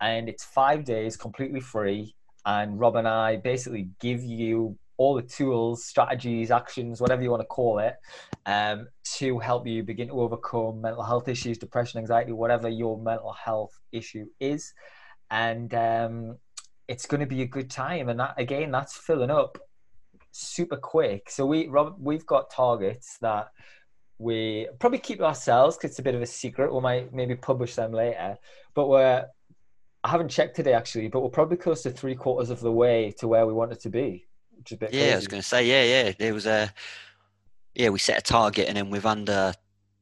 and 0.00 0.28
it's 0.28 0.44
five 0.44 0.84
days 0.84 1.16
completely 1.16 1.60
free. 1.60 2.14
And 2.46 2.80
Rob 2.80 2.96
and 2.96 3.08
I 3.08 3.36
basically 3.36 3.90
give 4.00 4.22
you 4.22 4.78
all 5.00 5.14
the 5.14 5.22
tools, 5.22 5.84
strategies, 5.84 6.50
actions, 6.50 7.00
whatever 7.00 7.22
you 7.22 7.30
want 7.30 7.40
to 7.40 7.46
call 7.46 7.78
it, 7.78 7.94
um, 8.46 8.86
to 9.16 9.38
help 9.38 9.66
you 9.66 9.82
begin 9.82 10.08
to 10.08 10.20
overcome 10.20 10.80
mental 10.80 11.02
health 11.02 11.26
issues, 11.26 11.58
depression, 11.58 12.00
anxiety, 12.00 12.32
whatever 12.32 12.68
your 12.68 12.98
mental 13.02 13.32
health 13.32 13.72
issue 13.92 14.26
is. 14.40 14.72
And 15.30 15.72
um, 15.74 16.38
it's 16.90 17.06
going 17.06 17.20
to 17.20 17.26
be 17.26 17.42
a 17.42 17.46
good 17.46 17.70
time. 17.70 18.08
And 18.08 18.18
that, 18.18 18.34
again, 18.36 18.72
that's 18.72 18.96
filling 18.96 19.30
up 19.30 19.56
super 20.32 20.76
quick. 20.76 21.30
So 21.30 21.46
we, 21.46 21.68
Rob, 21.68 21.94
we've 22.00 22.26
got 22.26 22.50
targets 22.50 23.16
that 23.20 23.50
we 24.18 24.66
probably 24.80 24.98
keep 24.98 25.20
ourselves 25.20 25.76
because 25.76 25.90
it's 25.90 26.00
a 26.00 26.02
bit 26.02 26.16
of 26.16 26.20
a 26.20 26.26
secret. 26.26 26.74
We 26.74 26.80
might 26.80 27.14
maybe 27.14 27.36
publish 27.36 27.76
them 27.76 27.92
later. 27.92 28.36
But 28.74 28.88
we're, 28.88 29.24
I 30.02 30.08
haven't 30.08 30.30
checked 30.30 30.56
today 30.56 30.72
actually, 30.72 31.06
but 31.06 31.20
we're 31.20 31.28
probably 31.28 31.58
close 31.58 31.84
to 31.84 31.90
three 31.92 32.16
quarters 32.16 32.50
of 32.50 32.58
the 32.58 32.72
way 32.72 33.14
to 33.20 33.28
where 33.28 33.46
we 33.46 33.52
wanted 33.52 33.78
to 33.80 33.88
be. 33.88 34.26
Which 34.58 34.72
is 34.72 34.76
a 34.76 34.78
bit 34.78 34.92
Yeah, 34.92 35.12
I 35.12 35.16
was 35.16 35.28
going 35.28 35.42
to 35.42 35.48
say, 35.48 35.64
yeah, 35.68 36.02
yeah. 36.02 36.12
There 36.18 36.34
was 36.34 36.46
a, 36.46 36.74
yeah, 37.76 37.90
we 37.90 38.00
set 38.00 38.18
a 38.18 38.20
target, 38.22 38.66
and 38.66 38.76
then 38.76 38.90
with 38.90 39.06
under 39.06 39.54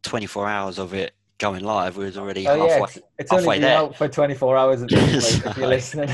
24 0.05 0.49
hours 0.49 0.79
of 0.79 0.95
it 0.95 1.13
going 1.37 1.65
live, 1.65 1.99
we 1.99 2.07
was 2.07 2.17
already 2.17 2.49
Oh 2.49 2.55
yeah, 2.55 2.79
halfway. 2.79 2.85
it's, 2.85 2.99
it's 3.19 3.33
only 3.33 3.57
been 3.57 3.61
there. 3.61 3.77
out 3.77 3.95
for 3.95 4.09
24 4.09 4.57
hours 4.57 4.83
at 4.83 4.89
this 4.89 5.43
point, 5.43 5.47
if 5.53 5.57
you're 5.59 5.69
listening. 5.69 6.11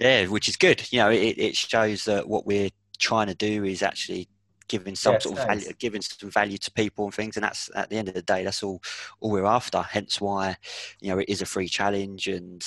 Yeah, 0.00 0.26
which 0.26 0.48
is 0.48 0.56
good. 0.56 0.90
You 0.90 1.00
know, 1.00 1.10
it, 1.10 1.38
it 1.38 1.56
shows 1.56 2.04
that 2.06 2.26
what 2.26 2.46
we're 2.46 2.70
trying 2.98 3.26
to 3.26 3.34
do 3.34 3.64
is 3.64 3.82
actually 3.82 4.28
giving 4.66 4.94
some 4.94 5.14
Yeah, 5.14 5.18
sort 5.18 5.38
of 5.38 5.46
value, 5.46 5.72
giving 5.78 6.00
some 6.00 6.30
value 6.30 6.56
to 6.56 6.72
people 6.72 7.04
and 7.04 7.14
things. 7.14 7.36
And 7.36 7.44
that's 7.44 7.70
at 7.74 7.90
the 7.90 7.96
end 7.96 8.08
of 8.08 8.14
the 8.14 8.22
day, 8.22 8.42
that's 8.42 8.62
all 8.62 8.82
all 9.20 9.30
we're 9.30 9.44
after. 9.44 9.82
Hence 9.82 10.20
why, 10.20 10.56
you 11.00 11.10
know, 11.10 11.18
it 11.18 11.28
is 11.28 11.42
a 11.42 11.46
free 11.46 11.68
challenge, 11.68 12.28
and 12.28 12.64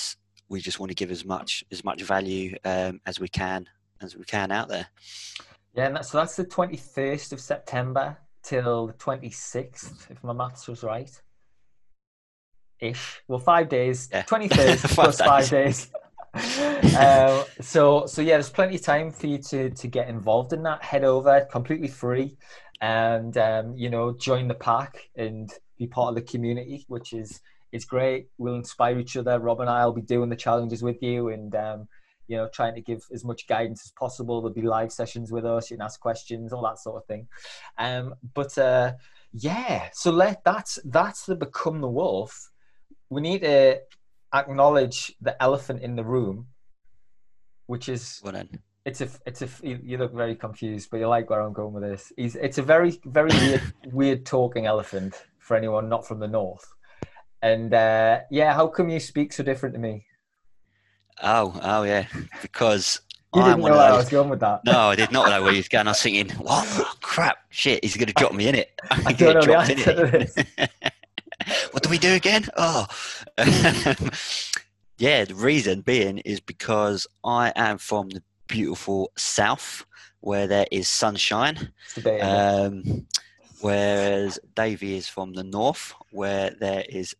we 0.48 0.60
just 0.60 0.78
want 0.78 0.90
to 0.90 0.94
give 0.94 1.10
as 1.10 1.24
much 1.24 1.64
as 1.72 1.82
much 1.84 2.02
value 2.02 2.56
um, 2.64 3.00
as 3.04 3.18
we 3.18 3.28
can 3.28 3.68
as 4.00 4.16
we 4.16 4.24
can 4.24 4.52
out 4.52 4.68
there. 4.68 4.86
Yeah, 5.74 5.86
and 5.86 5.96
that's, 5.96 6.10
so 6.10 6.18
that's 6.18 6.36
the 6.36 6.44
21st 6.44 7.32
of 7.32 7.40
September 7.40 8.16
till 8.44 8.86
the 8.86 8.92
26th, 8.92 10.10
if 10.10 10.22
my 10.22 10.32
maths 10.32 10.68
was 10.68 10.84
right. 10.84 11.10
Ish. 12.80 13.22
Well, 13.26 13.38
five 13.40 13.68
days. 13.68 14.08
Yeah. 14.12 14.22
21st 14.28 14.78
Five 14.78 14.90
plus 14.94 15.18
five 15.18 15.48
days. 15.48 15.90
um, 16.34 17.44
so, 17.60 18.06
so 18.06 18.22
yeah, 18.22 18.34
there's 18.34 18.50
plenty 18.50 18.76
of 18.76 18.82
time 18.82 19.10
for 19.10 19.26
you 19.26 19.38
to 19.38 19.70
to 19.70 19.86
get 19.86 20.08
involved 20.08 20.52
in 20.52 20.62
that. 20.64 20.82
Head 20.82 21.04
over, 21.04 21.46
completely 21.50 21.88
free, 21.88 22.36
and 22.80 23.36
um, 23.38 23.76
you 23.76 23.90
know, 23.90 24.12
join 24.12 24.48
the 24.48 24.54
pack 24.54 25.08
and 25.16 25.52
be 25.78 25.86
part 25.86 26.08
of 26.08 26.14
the 26.14 26.22
community, 26.22 26.84
which 26.88 27.12
is 27.12 27.40
it's 27.72 27.84
great. 27.84 28.28
We'll 28.38 28.56
inspire 28.56 28.98
each 28.98 29.16
other. 29.16 29.38
Rob 29.38 29.60
and 29.60 29.70
I 29.70 29.84
will 29.84 29.92
be 29.92 30.02
doing 30.02 30.28
the 30.28 30.36
challenges 30.36 30.82
with 30.82 31.02
you, 31.02 31.28
and 31.28 31.54
um, 31.54 31.88
you 32.26 32.36
know, 32.36 32.48
trying 32.52 32.74
to 32.74 32.80
give 32.80 33.04
as 33.12 33.24
much 33.24 33.46
guidance 33.46 33.82
as 33.84 33.92
possible. 33.92 34.40
There'll 34.40 34.54
be 34.54 34.62
live 34.62 34.92
sessions 34.92 35.30
with 35.30 35.44
us. 35.44 35.70
You 35.70 35.76
can 35.76 35.84
ask 35.84 36.00
questions, 36.00 36.52
all 36.52 36.62
that 36.62 36.78
sort 36.78 36.96
of 36.96 37.06
thing. 37.06 37.28
Um, 37.78 38.14
but 38.34 38.56
uh, 38.58 38.92
yeah, 39.32 39.88
so 39.92 40.10
let 40.10 40.42
that's 40.44 40.78
that's 40.84 41.26
the 41.26 41.36
become 41.36 41.80
the 41.80 41.88
wolf. 41.88 42.50
We 43.10 43.20
need 43.20 43.42
to 43.42 43.80
acknowledge 44.34 45.14
the 45.20 45.40
elephant 45.42 45.82
in 45.82 45.96
the 45.96 46.04
room, 46.04 46.48
which 47.66 47.88
is 47.88 48.22
it's 48.84 49.00
a 49.00 49.08
it's 49.26 49.42
a 49.42 49.48
you 49.62 49.78
you 49.82 49.96
look 49.98 50.12
very 50.12 50.34
confused, 50.34 50.88
but 50.90 50.98
you 50.98 51.08
like 51.08 51.30
where 51.30 51.40
I'm 51.40 51.52
going 51.52 51.72
with 51.72 51.84
this. 51.84 52.12
He's 52.16 52.36
it's 52.36 52.58
a 52.58 52.62
very 52.62 53.00
very 53.04 53.30
weird 53.30 53.62
weird 53.92 54.26
talking 54.26 54.66
elephant 54.66 55.14
for 55.38 55.56
anyone 55.56 55.88
not 55.88 56.06
from 56.06 56.18
the 56.20 56.28
north. 56.28 56.66
And 57.42 57.72
uh, 57.74 58.20
yeah, 58.30 58.54
how 58.54 58.66
come 58.68 58.88
you 58.88 59.00
speak 59.00 59.32
so 59.32 59.42
different 59.42 59.74
to 59.74 59.80
me? 59.80 60.06
oh, 61.22 61.58
oh 61.62 61.82
yeah, 61.84 62.06
because 62.42 63.00
You 63.34 63.42
I'm 63.42 63.48
didn't 63.60 63.64
know 63.64 63.76
where 63.78 63.92
I 63.92 63.96
was 63.96 64.08
going 64.08 64.28
with 64.30 64.40
that. 64.40 64.60
No, 64.64 64.88
I 64.88 64.96
did 64.96 65.12
not 65.12 65.28
know 65.28 65.42
where 65.42 65.52
he 65.52 65.58
was 65.58 65.68
going. 65.68 65.86
I 65.86 65.90
was 65.90 66.02
thinking, 66.02 66.30
what? 66.38 66.64
Oh, 66.66 66.92
crap, 67.00 67.38
shit, 67.50 67.84
he's 67.84 67.96
going 67.96 68.08
to 68.08 68.14
drop 68.14 68.32
me 68.32 68.48
in 68.48 68.54
it. 68.54 68.72
I 68.90 69.12
don't 69.18 69.34
know 69.34 69.42
the 69.42 69.56
answer 69.58 69.74
to 69.74 70.18
this. 70.18 70.34
what 71.70 71.82
do 71.82 71.88
we 71.88 71.98
do 71.98 72.14
again? 72.14 72.46
Oh. 72.56 72.86
yeah, 74.98 75.24
the 75.24 75.34
reason 75.34 75.80
being 75.80 76.18
is 76.18 76.40
because 76.40 77.06
I 77.24 77.52
am 77.56 77.78
from 77.78 78.08
the 78.10 78.22
beautiful 78.48 79.12
south 79.16 79.84
where 80.20 80.46
there 80.46 80.66
is 80.70 80.88
sunshine, 80.88 81.72
um, 82.22 83.06
whereas 83.60 84.38
Davey 84.54 84.96
is 84.96 85.06
from 85.06 85.34
the 85.34 85.44
north 85.44 85.92
where 86.10 86.50
there 86.50 86.84
is 86.88 87.14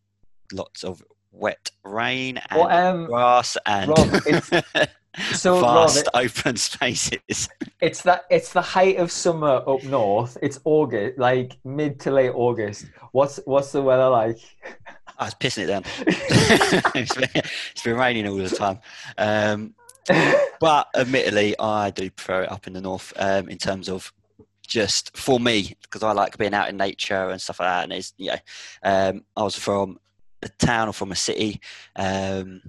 lots 0.51 0.83
of 0.83 1.03
wet 1.35 1.71
rain 1.83 2.39
and 2.49 2.59
Well, 2.59 2.69
um, 2.69 3.05
grass 3.05 3.57
and 3.65 3.89
Rob, 3.89 4.07
so 5.33 5.61
Rob, 5.61 5.89
vast 5.89 5.97
it- 5.97 6.09
open 6.13 6.57
spaces. 6.57 7.49
it's 7.81 8.01
that 8.03 8.23
it's 8.29 8.53
the 8.53 8.61
height 8.61 8.97
of 8.97 9.11
summer 9.11 9.63
up 9.67 9.83
north. 9.83 10.37
It's 10.41 10.59
August, 10.63 11.17
like 11.17 11.57
mid 11.63 11.99
to 12.01 12.11
late 12.11 12.31
August. 12.33 12.85
What's 13.11 13.39
what's 13.45 13.71
the 13.71 13.81
weather 13.81 14.09
like? 14.09 14.39
I 15.17 15.25
was 15.25 15.35
pissing 15.35 15.63
it 15.63 15.67
down. 15.67 15.83
it's, 16.95 17.15
been, 17.15 17.29
it's 17.33 17.83
been 17.83 17.95
raining 17.95 18.27
all 18.27 18.35
the 18.35 18.49
time. 18.49 18.79
Um, 19.17 19.73
but 20.59 20.87
admittedly, 20.95 21.57
I 21.57 21.91
do 21.91 22.09
prefer 22.09 22.43
it 22.43 22.51
up 22.51 22.67
in 22.67 22.73
the 22.73 22.81
north 22.81 23.13
um, 23.15 23.47
in 23.47 23.57
terms 23.57 23.89
of 23.89 24.11
just 24.67 25.15
for 25.15 25.39
me 25.39 25.75
because 25.83 26.03
I 26.03 26.11
like 26.11 26.37
being 26.37 26.53
out 26.53 26.69
in 26.69 26.77
nature 26.77 27.29
and 27.29 27.41
stuff 27.41 27.59
like 27.59 27.69
that. 27.69 27.83
And 27.85 27.93
it's 27.93 28.13
you 28.17 28.31
know, 28.31 28.37
um, 28.83 29.23
I 29.37 29.43
was 29.43 29.55
from 29.55 29.99
a 30.41 30.49
town 30.49 30.89
or 30.89 30.93
from 30.93 31.11
a 31.11 31.15
city, 31.15 31.61
um, 31.95 32.61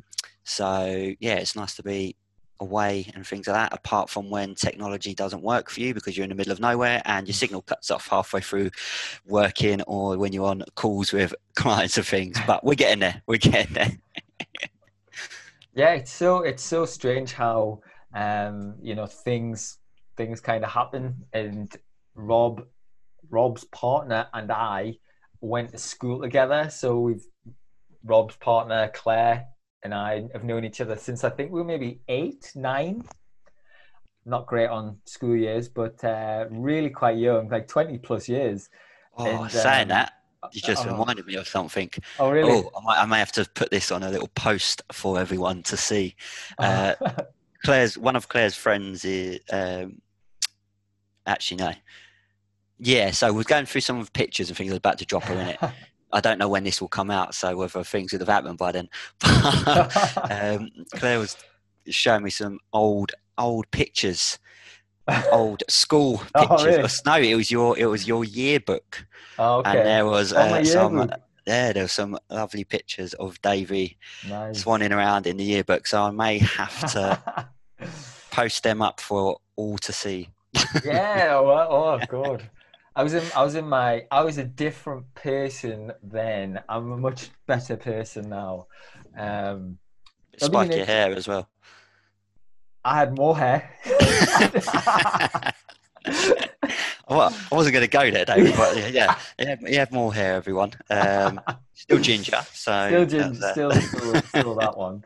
so 0.44 1.14
yeah, 1.20 1.34
it's 1.34 1.56
nice 1.56 1.74
to 1.76 1.82
be 1.82 2.16
away 2.60 3.10
and 3.14 3.26
things 3.26 3.46
like 3.46 3.56
that. 3.56 3.72
Apart 3.72 4.08
from 4.10 4.30
when 4.30 4.54
technology 4.54 5.14
doesn't 5.14 5.42
work 5.42 5.70
for 5.70 5.80
you 5.80 5.92
because 5.92 6.16
you're 6.16 6.24
in 6.24 6.30
the 6.30 6.36
middle 6.36 6.52
of 6.52 6.60
nowhere 6.60 7.02
and 7.04 7.26
your 7.26 7.34
signal 7.34 7.62
cuts 7.62 7.90
off 7.90 8.08
halfway 8.08 8.40
through 8.40 8.70
working 9.26 9.82
or 9.82 10.16
when 10.16 10.32
you're 10.32 10.46
on 10.46 10.62
calls 10.74 11.12
with 11.12 11.34
clients 11.56 11.98
and 11.98 12.06
things. 12.06 12.38
But 12.46 12.64
we're 12.64 12.74
getting 12.74 13.00
there. 13.00 13.22
We're 13.26 13.38
getting 13.38 13.74
there. 13.74 13.92
Yeah, 15.76 15.90
it's 15.90 16.10
so 16.10 16.38
it's 16.38 16.62
so 16.62 16.86
strange 16.86 17.34
how 17.34 17.82
um, 18.14 18.76
you 18.80 18.94
know 18.94 19.04
things 19.04 19.76
things 20.16 20.40
kind 20.40 20.64
of 20.64 20.70
happen. 20.70 21.26
And 21.34 21.70
Rob, 22.14 22.64
Rob's 23.28 23.64
partner 23.64 24.26
and 24.32 24.50
I 24.50 24.96
went 25.46 25.70
to 25.70 25.78
school 25.78 26.20
together. 26.20 26.68
So 26.70 26.98
we've 26.98 27.24
Rob's 28.04 28.36
partner 28.36 28.90
Claire 28.94 29.46
and 29.82 29.94
I 29.94 30.24
have 30.32 30.44
known 30.44 30.64
each 30.64 30.80
other 30.80 30.96
since 30.96 31.24
I 31.24 31.30
think 31.30 31.52
we 31.52 31.60
were 31.60 31.66
maybe 31.66 32.00
eight, 32.08 32.52
nine. 32.54 33.04
Not 34.24 34.46
great 34.46 34.68
on 34.68 34.98
school 35.04 35.36
years, 35.36 35.68
but 35.68 36.02
uh, 36.02 36.46
really 36.50 36.90
quite 36.90 37.16
young, 37.16 37.48
like 37.48 37.68
twenty 37.68 37.98
plus 37.98 38.28
years. 38.28 38.68
Oh, 39.16 39.24
And, 39.44 39.50
saying 39.50 39.82
um, 39.82 39.88
that, 39.88 40.12
you 40.52 40.60
just 40.60 40.86
oh. 40.86 40.90
reminded 40.90 41.26
me 41.26 41.36
of 41.36 41.46
something. 41.46 41.90
Oh, 42.18 42.30
really? 42.30 42.52
Oh, 42.52 42.70
I 42.76 42.84
might, 42.84 43.02
I 43.02 43.06
may 43.06 43.18
have 43.20 43.32
to 43.32 43.48
put 43.54 43.70
this 43.70 43.92
on 43.92 44.02
a 44.02 44.10
little 44.10 44.28
post 44.34 44.82
for 44.92 45.18
everyone 45.18 45.62
to 45.64 45.76
see. 45.76 46.16
Uh, 46.58 46.94
Claire's 47.64 47.98
one 47.98 48.16
of 48.16 48.28
Claire's 48.28 48.54
friends 48.54 49.04
is 49.04 49.40
um, 49.50 50.00
actually 51.26 51.58
no. 51.58 51.72
Yeah, 52.78 53.10
so 53.10 53.32
we're 53.32 53.42
going 53.44 53.66
through 53.66 53.80
some 53.80 53.98
of 53.98 54.06
the 54.06 54.12
pictures 54.12 54.48
and 54.48 54.56
things. 54.56 54.70
Was 54.70 54.78
about 54.78 54.98
to 54.98 55.06
drop 55.06 55.28
in 55.30 55.38
it. 55.38 55.58
I 56.12 56.20
don't 56.20 56.38
know 56.38 56.48
when 56.48 56.64
this 56.64 56.80
will 56.80 56.88
come 56.88 57.10
out, 57.10 57.34
so 57.34 57.56
whether 57.56 57.82
things 57.82 58.12
would 58.12 58.20
have 58.20 58.28
happened 58.28 58.58
by 58.58 58.72
then. 58.72 58.88
But 59.20 60.30
um, 60.30 60.70
Claire 60.94 61.18
was 61.18 61.36
showing 61.88 62.22
me 62.22 62.30
some 62.30 62.58
old 62.72 63.12
old 63.38 63.70
pictures, 63.70 64.38
old 65.32 65.62
school 65.68 66.22
Oh, 66.34 66.40
pictures. 66.46 66.64
really? 66.76 66.88
No, 67.06 67.28
it 67.30 67.34
was 67.34 67.50
your 67.50 67.78
it 67.78 67.86
was 67.86 68.06
your 68.06 68.24
yearbook, 68.24 69.06
Oh, 69.38 69.58
okay. 69.58 69.70
and 69.78 69.86
there 69.86 70.06
was 70.06 70.32
Oh, 70.32 70.36
uh, 70.38 70.64
some 70.64 71.10
yeah, 71.46 71.72
there 71.72 71.84
were 71.84 71.88
some 71.88 72.18
lovely 72.30 72.64
pictures 72.64 73.14
of 73.14 73.40
Davey 73.42 73.98
nice. 74.28 74.64
swanning 74.64 74.90
around 74.94 75.26
in 75.26 75.36
the 75.36 75.44
yearbook. 75.44 75.86
So 75.86 76.02
I 76.02 76.10
may 76.10 76.38
have 76.38 76.92
to 76.92 77.18
post 78.30 78.62
them 78.62 78.82
up 78.82 79.00
for 79.00 79.38
all 79.56 79.78
to 79.78 79.92
see. 79.92 80.28
yeah. 80.84 81.38
Well, 81.40 81.68
oh, 81.72 82.00
God. 82.08 82.50
I 82.96 83.02
was 83.02 83.12
in 83.12 83.22
I 83.36 83.44
was 83.44 83.54
in 83.54 83.68
my 83.68 84.06
I 84.10 84.22
was 84.22 84.38
a 84.38 84.44
different 84.44 85.14
person 85.14 85.92
then. 86.02 86.62
I'm 86.66 86.92
a 86.92 86.96
much 86.96 87.28
better 87.46 87.76
person 87.76 88.30
now. 88.30 88.66
Um, 89.16 89.76
Spike 90.38 90.70
your 90.70 90.80
it- 90.80 90.88
hair 90.88 91.12
as 91.12 91.28
well. 91.28 91.46
I 92.82 92.98
had 92.98 93.16
more 93.16 93.36
hair. 93.36 93.68
well, 97.08 97.34
I 97.50 97.54
wasn't 97.54 97.72
going 97.72 97.84
to 97.84 97.88
go 97.88 98.08
there, 98.12 98.24
David, 98.24 98.54
but 98.56 98.76
yeah, 98.76 99.16
yeah, 99.40 99.56
you 99.66 99.78
have, 99.78 99.90
more 99.90 100.14
hair, 100.14 100.34
everyone. 100.34 100.72
Um, 100.88 101.40
still 101.74 101.98
ginger, 101.98 102.40
so 102.52 102.86
still, 102.86 103.06
Jim, 103.06 103.42
uh, 103.42 103.50
still, 103.50 103.72
still, 103.72 104.22
still 104.22 104.54
that 104.54 104.76
one. 104.76 105.04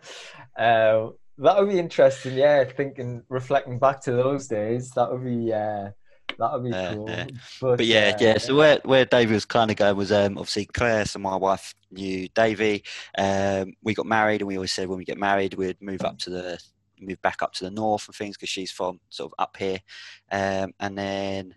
Uh, 0.59 1.09
that 1.38 1.59
would 1.59 1.70
be 1.70 1.79
interesting. 1.79 2.35
Yeah, 2.37 2.64
thinking, 2.64 3.22
reflecting 3.31 3.79
back 3.79 4.03
to 4.03 4.12
those 4.12 4.46
days, 4.46 4.90
that 4.90 5.11
would 5.11 5.24
be, 5.24 5.50
uh, 5.50 5.92
that 6.38 6.53
would 6.53 6.64
be 6.64 6.71
Yeah, 6.71 6.95
cool. 6.95 7.07
But, 7.61 7.77
but 7.79 7.87
yeah, 7.87 8.12
uh, 8.14 8.19
yeah. 8.21 8.38
So 8.38 8.57
where 8.57 8.81
where 8.85 9.05
Davey 9.05 9.35
was 9.35 9.45
kind 9.45 9.71
of 9.71 9.77
going 9.77 9.97
was 9.97 10.12
um, 10.12 10.38
obviously 10.38 10.66
Claire, 10.66 11.05
so 11.05 11.19
my 11.19 11.37
wife 11.37 11.75
knew 11.90 12.29
Davey. 12.35 12.85
Um, 13.16 13.75
we 13.83 13.95
got 13.95 14.07
married, 14.07 14.40
and 14.40 14.49
we 14.49 14.57
always 14.57 14.73
said 14.73 14.88
when 14.88 14.99
we 14.99 15.05
get 15.05 15.19
married, 15.19 15.55
we'd 15.55 15.81
move 15.81 16.03
up 16.03 16.19
to 16.19 16.31
the 16.31 16.61
move 17.01 17.21
back 17.23 17.43
up 17.43 17.53
to 17.55 17.64
the 17.64 17.71
north 17.71 18.07
and 18.09 18.14
things 18.14 18.37
because 18.37 18.51
she's 18.51 18.71
from 18.71 19.01
sort 19.09 19.33
of 19.33 19.43
up 19.43 19.57
here. 19.57 19.79
Um, 20.31 20.73
and 20.81 20.97
then 20.97 21.55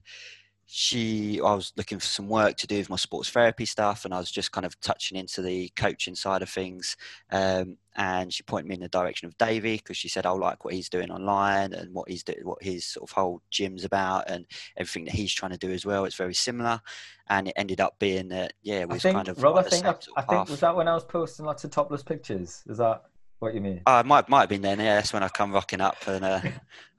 she, 0.75 1.39
I 1.39 1.53
was 1.53 1.71
looking 1.77 1.99
for 1.99 2.07
some 2.07 2.27
work 2.27 2.57
to 2.57 2.65
do 2.65 2.79
with 2.79 2.89
my 2.89 2.95
sports 2.95 3.29
therapy 3.29 3.63
stuff, 3.63 4.05
and 4.05 4.13
I 4.13 4.17
was 4.17 4.31
just 4.31 4.51
kind 4.51 4.65
of 4.65 4.79
touching 4.81 5.15
into 5.15 5.43
the 5.43 5.69
coaching 5.75 6.15
side 6.15 6.41
of 6.41 6.49
things. 6.49 6.97
Um, 7.31 7.77
and 7.95 8.33
she 8.33 8.41
pointed 8.41 8.69
me 8.69 8.73
in 8.73 8.81
the 8.81 8.87
direction 8.87 9.27
of 9.27 9.37
Davey 9.37 9.75
because 9.77 9.97
she 9.97 10.07
said, 10.07 10.25
"I 10.25 10.31
like 10.31 10.65
what 10.65 10.73
he's 10.73 10.89
doing 10.89 11.11
online 11.11 11.73
and 11.73 11.93
what 11.93 12.09
he's 12.09 12.23
doing, 12.23 12.39
what 12.41 12.63
his 12.63 12.85
sort 12.85 13.07
of 13.07 13.13
whole 13.13 13.43
gym's 13.51 13.83
about, 13.85 14.27
and 14.27 14.47
everything 14.75 15.05
that 15.05 15.13
he's 15.13 15.31
trying 15.31 15.51
to 15.51 15.59
do 15.59 15.69
as 15.69 15.85
well. 15.85 16.05
It's 16.05 16.15
very 16.15 16.33
similar." 16.33 16.81
And 17.29 17.49
it 17.49 17.53
ended 17.55 17.79
up 17.79 17.99
being 17.99 18.29
that, 18.29 18.53
yeah, 18.63 18.85
we 18.85 18.95
was 18.95 19.03
think, 19.03 19.15
kind 19.15 19.27
of 19.27 19.43
Rob, 19.43 19.53
I 19.53 19.57
like 19.57 19.65
the 19.65 19.71
think, 19.71 19.85
I, 19.85 19.95
I 20.17 20.21
think 20.23 20.49
was 20.49 20.59
that 20.61 20.75
when 20.75 20.87
I 20.87 20.95
was 20.95 21.03
posting 21.03 21.45
lots 21.45 21.63
of 21.65 21.69
topless 21.69 22.01
pictures? 22.01 22.63
Is 22.67 22.79
that 22.79 23.03
what 23.43 23.53
you 23.53 23.61
mean? 23.61 23.81
Oh, 23.85 23.99
it 23.99 24.05
might 24.05 24.29
might 24.29 24.41
have 24.41 24.49
been 24.49 24.61
then. 24.61 24.79
Yeah, 24.79 24.95
that's 24.95 25.13
when 25.13 25.23
I 25.23 25.29
come 25.29 25.51
rocking 25.51 25.81
up, 25.81 25.97
and 26.07 26.23
uh, 26.23 26.41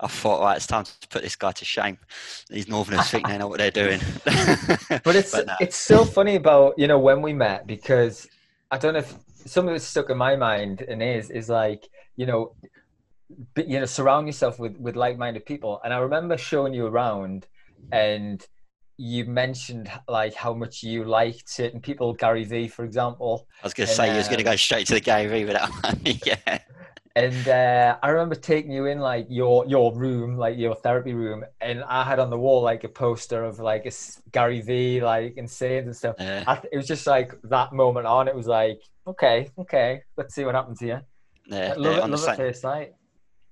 I 0.01 0.07
thought, 0.07 0.43
right, 0.43 0.57
it's 0.57 0.67
time 0.67 0.85
to 0.85 1.09
put 1.09 1.23
this 1.23 1.37
guy 1.37 1.53
to 1.53 1.65
shame. 1.65 1.99
These 2.49 2.69
Northerners 2.69 3.11
think 3.11 3.27
they 3.27 3.39
know 3.39 3.49
what 3.49 3.59
they're 3.59 3.71
doing. 3.71 4.01
But 5.05 5.17
it's 5.17 5.35
no. 5.35 5.55
it's 5.61 5.77
so 5.77 6.05
funny 6.05 6.37
about 6.37 6.79
you 6.79 6.87
know 6.87 6.99
when 6.99 7.23
we 7.23 7.33
met 7.33 7.67
because 7.67 8.29
I 8.71 8.79
don't 8.79 8.95
know 8.95 9.01
if 9.01 9.15
some 9.47 9.69
of 9.69 9.75
it's 9.75 9.85
stuck 9.85 10.11
in 10.11 10.17
my 10.17 10.37
mind 10.37 10.83
and 10.83 11.03
is 11.03 11.31
is 11.31 11.49
like 11.49 11.89
you 12.17 12.27
know 12.27 12.53
but, 13.55 13.69
you 13.69 13.79
know 13.79 13.87
surround 13.87 14.27
yourself 14.27 14.59
with 14.59 14.77
with 14.79 14.97
like-minded 14.97 15.45
people 15.45 15.81
and 15.85 15.93
I 15.93 15.99
remember 15.99 16.37
showing 16.39 16.73
you 16.75 16.87
around 16.87 17.47
and 17.93 18.47
you 18.97 19.25
mentioned 19.25 19.91
like 20.09 20.35
how 20.35 20.55
much 20.55 20.83
you 20.83 21.05
liked 21.05 21.49
certain 21.49 21.81
people 21.81 22.13
Gary 22.15 22.45
Vee 22.45 22.69
for 22.69 22.85
example 22.85 23.47
I 23.63 23.67
was 23.67 23.75
going 23.75 23.89
to 23.89 23.95
say 23.95 24.11
you 24.11 24.17
was 24.17 24.29
going 24.29 24.39
to 24.39 24.49
uh, 24.49 24.53
go 24.53 24.57
straight 24.57 24.87
to 24.87 24.95
the 24.95 25.01
Gary 25.01 25.27
Vee 25.27 25.45
with 25.45 25.55
that 25.55 25.71
one. 25.83 26.01
yeah, 26.25 26.59
and 27.17 27.49
uh, 27.49 27.97
I 28.03 28.09
remember 28.09 28.35
taking 28.35 28.73
you 28.73 28.87
in 28.87 28.99
like 28.99 29.27
your 29.29 29.67
your 29.67 29.95
room, 29.95 30.37
like 30.37 30.59
your 30.59 30.75
therapy 30.75 31.15
room, 31.15 31.45
and 31.61 31.85
I 31.85 32.03
had 32.03 32.19
on 32.19 32.29
the 32.29 32.39
wall 32.39 32.61
like 32.63 32.83
a 32.83 32.89
poster 32.89 33.45
of 33.45 33.61
like 33.61 33.85
a 33.85 33.89
s- 33.89 34.21
Gary 34.33 34.61
Vee, 34.61 35.01
like 35.01 35.35
insane 35.37 35.85
and 35.85 35.97
stuff. 35.97 36.17
yeah, 36.19 36.43
I 36.47 36.57
th- 36.57 36.69
it 36.73 36.77
was 36.77 36.89
just 36.89 37.07
like 37.07 37.33
that 37.45 37.73
moment 37.73 38.07
on. 38.07 38.27
It 38.27 38.35
was 38.35 38.49
like, 38.49 38.81
okay, 39.07 39.49
okay, 39.59 40.03
let's 40.17 40.35
see 40.35 40.45
what 40.45 40.57
happens 40.57 40.81
here. 40.81 41.03
yeah, 41.47 41.75
love 41.77 41.93
yeah, 41.93 41.99
it, 41.99 42.03
on 42.03 42.11
the 42.11 42.17
love 42.17 42.31
it 42.31 42.37
first 42.37 42.63
sight. 42.63 42.95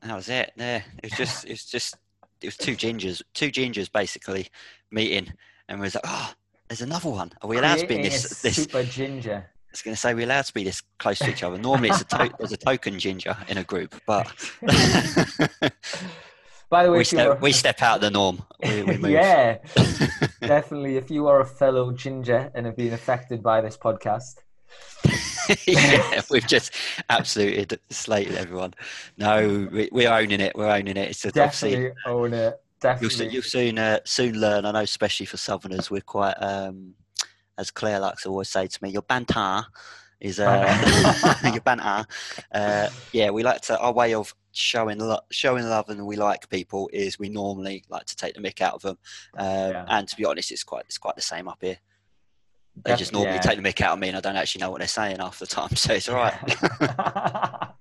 That 0.02 0.16
was 0.16 0.28
it. 0.28 0.52
Yeah, 0.56 0.82
it 1.00 1.04
was 1.04 1.12
just, 1.12 1.44
it's 1.44 1.64
just, 1.64 1.96
it 2.42 2.46
was 2.46 2.56
two 2.56 2.76
gingers, 2.76 3.22
two 3.34 3.50
gingers 3.50 3.90
basically 3.90 4.48
meeting, 4.90 5.32
and 5.68 5.80
we 5.80 5.84
was 5.84 5.94
like, 5.94 6.04
oh, 6.06 6.32
there's 6.68 6.82
another 6.82 7.10
one. 7.10 7.32
Are 7.42 7.48
we 7.48 7.58
allowed 7.58 7.78
to 7.78 7.86
be 7.86 7.96
in 7.96 8.02
this? 8.02 8.40
This 8.40 8.56
super 8.56 8.82
ginger. 8.82 9.46
I 9.46 9.70
was 9.72 9.82
going 9.82 9.94
to 9.94 10.00
say 10.00 10.12
we're 10.12 10.26
allowed 10.26 10.44
to 10.44 10.52
be 10.52 10.64
this 10.64 10.82
close 10.98 11.18
to 11.20 11.30
each 11.30 11.42
other. 11.42 11.56
Normally, 11.56 11.88
it's 11.88 12.02
a 12.02 12.04
to- 12.04 12.34
there's 12.38 12.52
a 12.52 12.56
token 12.58 12.98
ginger 12.98 13.36
in 13.48 13.58
a 13.58 13.64
group, 13.64 13.94
but 14.06 14.30
By 16.72 16.84
the 16.84 16.90
way, 16.90 16.98
we 16.98 17.04
step 17.04 17.40
we 17.42 17.52
step 17.52 17.82
out 17.82 17.96
of 17.96 18.00
the 18.00 18.10
norm. 18.10 18.42
We, 18.62 18.82
we 18.82 18.96
move. 18.96 19.10
yeah, 19.20 19.58
definitely. 20.40 20.96
If 20.96 21.10
you 21.10 21.26
are 21.26 21.40
a 21.40 21.44
fellow 21.44 21.92
ginger 21.92 22.50
and 22.54 22.64
have 22.64 22.78
been 22.78 22.94
affected 22.94 23.42
by 23.42 23.60
this 23.60 23.76
podcast, 23.76 24.36
yeah, 25.66 26.20
we've 26.30 26.46
just 26.46 26.72
absolutely 27.10 27.78
slated 27.90 28.36
everyone. 28.36 28.74
No, 29.18 29.68
we, 29.72 29.88
we're 29.92 30.12
owning 30.12 30.40
it. 30.40 30.52
We're 30.56 30.68
owning 30.70 30.96
it. 30.96 31.10
It's 31.10 31.26
obviously 31.26 31.70
definitely 31.72 31.92
own 32.06 32.32
it. 32.34 32.36
you'll, 32.36 32.58
Definitely. 32.80 33.08
soon- 33.10 33.30
you'll 33.30 33.42
soon 33.42 33.78
uh, 33.78 33.98
soon 34.04 34.40
learn. 34.40 34.64
I 34.64 34.70
know, 34.72 34.80
especially 34.80 35.26
for 35.26 35.36
Southerners, 35.36 35.90
we're 35.90 36.00
quite, 36.00 36.34
um, 36.34 36.94
as 37.58 37.70
Claire 37.70 38.00
likes 38.00 38.22
to 38.22 38.28
always 38.28 38.48
say 38.48 38.66
to 38.66 38.78
me, 38.82 38.90
your 38.90 39.02
banter 39.02 39.64
is 40.20 40.38
uh, 40.38 41.40
your 41.52 41.60
banter. 41.62 42.06
Uh, 42.52 42.88
yeah, 43.12 43.30
we 43.30 43.42
like 43.42 43.60
to 43.62 43.78
our 43.78 43.92
way 43.92 44.14
of 44.14 44.32
showing 44.52 44.98
lo- 44.98 45.20
showing 45.30 45.64
love 45.64 45.88
and 45.88 46.06
we 46.06 46.14
like 46.14 46.48
people 46.50 46.88
is 46.92 47.18
we 47.18 47.28
normally 47.28 47.82
like 47.88 48.04
to 48.04 48.14
take 48.14 48.34
the 48.34 48.40
mick 48.40 48.60
out 48.60 48.74
of 48.74 48.82
them. 48.82 48.98
Um, 49.36 49.46
Yeah. 49.48 49.84
And 49.88 50.08
to 50.08 50.16
be 50.16 50.24
honest, 50.24 50.52
it's 50.52 50.62
quite 50.64 50.84
it's 50.86 50.98
quite 50.98 51.16
the 51.16 51.22
same 51.22 51.48
up 51.48 51.58
here. 51.60 51.78
They 52.84 52.96
just 52.96 53.12
normally 53.12 53.34
Yeah. 53.34 53.40
take 53.40 53.60
the 53.60 53.62
mick 53.62 53.80
out 53.80 53.92
of 53.94 53.98
me, 53.98 54.08
and 54.08 54.16
I 54.16 54.20
don't 54.20 54.36
actually 54.36 54.60
know 54.60 54.70
what 54.70 54.78
they're 54.78 54.88
saying 54.88 55.18
half 55.18 55.38
the 55.38 55.46
time, 55.46 55.74
so 55.76 55.92
it's 55.94 56.08
all 56.08 56.16
right. 56.16 56.34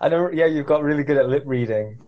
I 0.00 0.08
know. 0.08 0.30
Yeah, 0.32 0.46
you've 0.46 0.66
got 0.66 0.82
really 0.82 1.04
good 1.04 1.16
at 1.16 1.28
lip 1.28 1.42
reading. 1.46 1.98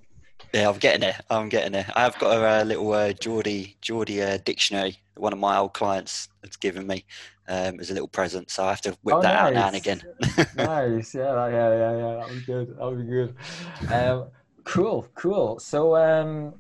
Yeah, 0.52 0.68
I'm 0.68 0.78
getting 0.78 1.00
there. 1.00 1.18
I'm 1.30 1.48
getting 1.48 1.72
there. 1.72 1.86
I 1.94 2.02
have 2.02 2.18
got 2.18 2.36
a 2.36 2.60
uh, 2.60 2.64
little 2.64 2.92
uh, 2.92 3.12
Geordie 3.12 3.76
Geordie 3.80 4.22
uh, 4.22 4.38
dictionary. 4.44 4.98
One 5.16 5.32
of 5.32 5.38
my 5.38 5.56
old 5.58 5.74
clients 5.74 6.28
has 6.44 6.56
given 6.56 6.86
me 6.86 7.04
um, 7.48 7.78
as 7.78 7.90
a 7.90 7.94
little 7.94 8.08
present, 8.08 8.50
so 8.50 8.64
I 8.64 8.70
have 8.70 8.80
to 8.82 8.96
whip 9.02 9.16
Oh, 9.16 9.22
that 9.22 9.34
out 9.34 9.54
now 9.54 9.66
and 9.68 9.72
nice. 9.74 9.80
again. 9.82 10.02
nice. 10.56 11.14
Yeah, 11.14 11.32
that- 11.34 11.52
yeah, 11.52 11.70
yeah, 11.76 11.96
yeah. 11.96 12.14
That 12.16 12.28
was 12.30 12.40
good. 12.46 12.68
That 12.76 12.84
was 12.84 13.02
good. 13.02 13.92
Um, 13.92 14.28
cool, 14.64 15.06
cool. 15.14 15.58
So, 15.60 15.94
um, 15.96 16.54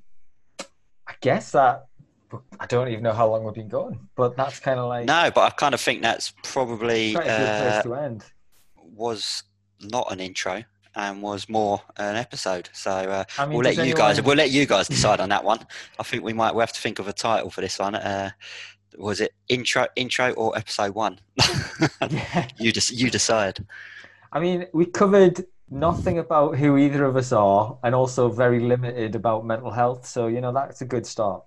I 1.08 1.14
guess 1.20 1.50
that 1.52 1.86
I 2.58 2.66
don't 2.66 2.88
even 2.88 3.02
know 3.02 3.12
how 3.12 3.28
long 3.28 3.44
we've 3.44 3.54
been 3.54 3.68
going, 3.68 4.08
but 4.16 4.36
that's 4.36 4.60
kind 4.60 4.78
of 4.78 4.88
like 4.88 5.06
no, 5.06 5.30
but 5.34 5.40
I 5.42 5.50
kind 5.50 5.74
of 5.74 5.80
think 5.80 6.02
that's 6.02 6.32
probably 6.44 7.16
uh, 7.16 7.20
place 7.22 7.82
to 7.84 7.94
end. 7.94 8.24
was 8.76 9.42
not 9.82 10.12
an 10.12 10.20
intro 10.20 10.62
and 10.94 11.22
was 11.22 11.48
more 11.48 11.80
an 11.96 12.16
episode. 12.16 12.68
So 12.72 12.90
uh, 12.90 13.24
I 13.38 13.46
mean, 13.46 13.56
we'll 13.58 13.64
let 13.64 13.86
you 13.86 13.94
guys 13.94 14.20
we'll 14.22 14.36
let 14.36 14.50
you 14.50 14.66
guys 14.66 14.88
decide 14.88 15.20
on 15.20 15.28
that 15.30 15.44
one. 15.44 15.60
I 15.98 16.02
think 16.02 16.22
we 16.24 16.32
might 16.32 16.54
we 16.54 16.60
have 16.60 16.72
to 16.72 16.80
think 16.80 16.98
of 16.98 17.08
a 17.08 17.12
title 17.12 17.50
for 17.50 17.60
this 17.60 17.78
one. 17.78 17.94
Uh, 17.94 18.30
was 18.98 19.20
it 19.20 19.32
intro 19.48 19.86
intro 19.96 20.32
or 20.32 20.56
episode 20.56 20.94
one? 20.94 21.18
Yeah. 22.10 22.48
you 22.58 22.72
just 22.72 22.92
you 22.92 23.10
decide. 23.10 23.64
I 24.32 24.40
mean, 24.40 24.66
we 24.72 24.86
covered 24.86 25.44
nothing 25.70 26.18
about 26.18 26.56
who 26.56 26.76
either 26.76 27.04
of 27.04 27.16
us 27.16 27.32
are, 27.32 27.78
and 27.84 27.94
also 27.94 28.28
very 28.28 28.60
limited 28.60 29.14
about 29.14 29.46
mental 29.46 29.70
health. 29.70 30.06
So 30.06 30.26
you 30.26 30.40
know 30.40 30.52
that's 30.52 30.80
a 30.80 30.84
good 30.84 31.06
start. 31.06 31.44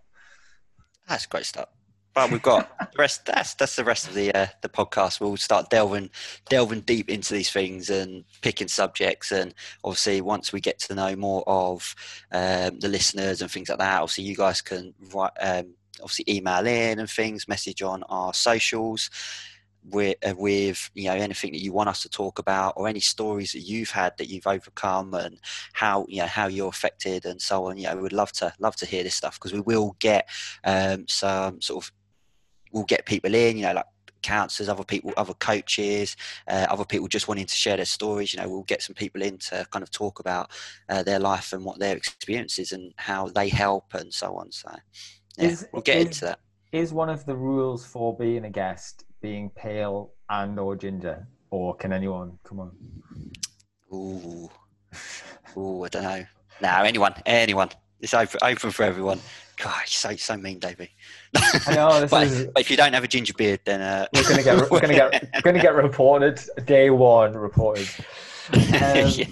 That's 1.07 1.25
great 1.25 1.45
stuff. 1.45 1.69
But 2.13 2.29
we've 2.29 2.41
got 2.41 2.77
the 2.79 2.97
rest. 2.97 3.25
That's 3.25 3.55
that's 3.55 3.75
the 3.75 3.83
rest 3.83 4.07
of 4.07 4.13
the 4.13 4.33
uh, 4.33 4.47
the 4.61 4.69
podcast. 4.69 5.19
We'll 5.19 5.37
start 5.37 5.69
delving 5.69 6.11
delving 6.49 6.81
deep 6.81 7.09
into 7.09 7.33
these 7.33 7.51
things 7.51 7.89
and 7.89 8.23
picking 8.41 8.67
subjects. 8.67 9.31
And 9.31 9.53
obviously, 9.83 10.21
once 10.21 10.53
we 10.53 10.61
get 10.61 10.79
to 10.79 10.95
know 10.95 11.15
more 11.15 11.43
of 11.47 11.95
um, 12.31 12.79
the 12.79 12.89
listeners 12.89 13.41
and 13.41 13.49
things 13.49 13.69
like 13.69 13.79
that, 13.79 14.01
obviously 14.01 14.25
you 14.25 14.35
guys 14.35 14.61
can 14.61 14.93
write, 15.13 15.31
um, 15.41 15.73
obviously 16.01 16.25
email 16.27 16.67
in 16.67 16.99
and 16.99 17.09
things, 17.09 17.47
message 17.47 17.81
on 17.81 18.03
our 18.03 18.33
socials 18.33 19.09
with, 19.89 20.17
uh, 20.25 20.33
with 20.37 20.89
you 20.93 21.05
know 21.05 21.15
anything 21.15 21.51
that 21.51 21.61
you 21.61 21.73
want 21.73 21.89
us 21.89 22.01
to 22.03 22.09
talk 22.09 22.39
about 22.39 22.73
or 22.77 22.87
any 22.87 22.99
stories 22.99 23.51
that 23.51 23.59
you've 23.61 23.89
had 23.89 24.13
that 24.17 24.29
you've 24.29 24.47
overcome 24.47 25.13
and 25.13 25.39
how 25.73 26.05
you 26.07 26.19
know 26.19 26.27
how 26.27 26.47
you're 26.47 26.69
affected 26.69 27.25
and 27.25 27.41
so 27.41 27.65
on. 27.65 27.77
You 27.77 27.87
know, 27.87 27.97
we'd 27.97 28.13
love 28.13 28.31
to 28.33 28.53
love 28.59 28.75
to 28.77 28.85
hear 28.85 29.03
this 29.03 29.15
stuff 29.15 29.39
because 29.39 29.53
we 29.53 29.61
will 29.61 29.95
get 29.99 30.29
um, 30.63 31.05
some 31.07 31.61
sort 31.61 31.83
of 31.85 31.91
we'll 32.71 32.83
get 32.85 33.05
people 33.05 33.33
in, 33.35 33.57
you 33.57 33.63
know, 33.63 33.73
like 33.73 33.85
counselors, 34.23 34.69
other 34.69 34.83
people, 34.83 35.13
other 35.17 35.33
coaches, 35.35 36.15
uh, 36.47 36.65
other 36.69 36.85
people 36.85 37.07
just 37.07 37.27
wanting 37.27 37.45
to 37.45 37.53
share 37.55 37.75
their 37.75 37.85
stories. 37.85 38.33
You 38.33 38.41
know, 38.41 38.49
we'll 38.49 38.63
get 38.63 38.81
some 38.81 38.95
people 38.95 39.21
in 39.21 39.37
to 39.49 39.67
kind 39.69 39.83
of 39.83 39.91
talk 39.91 40.19
about 40.19 40.49
uh, 40.89 41.03
their 41.03 41.19
life 41.19 41.53
and 41.53 41.63
what 41.63 41.77
their 41.77 41.95
experiences 41.95 42.71
and 42.71 42.93
how 42.97 43.27
they 43.27 43.49
help 43.49 43.93
and 43.93 44.11
so 44.13 44.35
on. 44.35 44.51
So, 44.51 44.73
yeah, 45.37 45.49
Is- 45.49 45.67
we'll 45.71 45.81
get 45.81 45.97
is- 45.97 46.05
into 46.05 46.25
that. 46.25 46.39
Is 46.71 46.91
one 46.91 47.09
of 47.09 47.23
the 47.27 47.35
rules 47.35 47.85
for 47.85 48.17
being 48.17 48.45
a 48.45 48.49
guest 48.49 49.03
being 49.23 49.49
pale 49.55 50.11
and 50.29 50.59
or 50.59 50.75
ginger, 50.75 51.25
or 51.49 51.73
can 51.75 51.93
anyone 51.93 52.37
come 52.43 52.59
on? 52.59 52.71
Ooh, 53.91 54.49
ooh, 55.57 55.83
I 55.83 55.87
don't 55.87 56.03
know. 56.03 56.25
No, 56.61 56.83
anyone, 56.83 57.15
anyone. 57.25 57.69
It's 58.01 58.13
open, 58.13 58.39
open 58.43 58.69
for 58.69 58.83
everyone. 58.83 59.19
God, 59.57 59.87
so 59.87 60.13
so 60.17 60.35
mean, 60.35 60.59
Davey. 60.59 60.89
I 61.35 61.73
know 61.73 62.01
this 62.01 62.11
but, 62.11 62.27
is. 62.27 62.47
but 62.47 62.61
if 62.61 62.69
you 62.69 62.75
don't 62.75 62.93
have 62.93 63.05
a 63.05 63.07
ginger 63.07 63.33
beard, 63.33 63.61
then 63.63 63.81
uh, 63.81 64.07
We're 64.13 64.23
gonna 64.23 64.43
get. 64.43 64.69
We're 64.69 64.81
gonna 64.81 64.93
get. 64.93 65.31
Gonna 65.43 65.61
get 65.61 65.73
reported. 65.73 66.39
Day 66.65 66.91
one 66.91 67.33
reported. 67.33 67.89
Um, 68.53 69.07
yeah. 69.15 69.25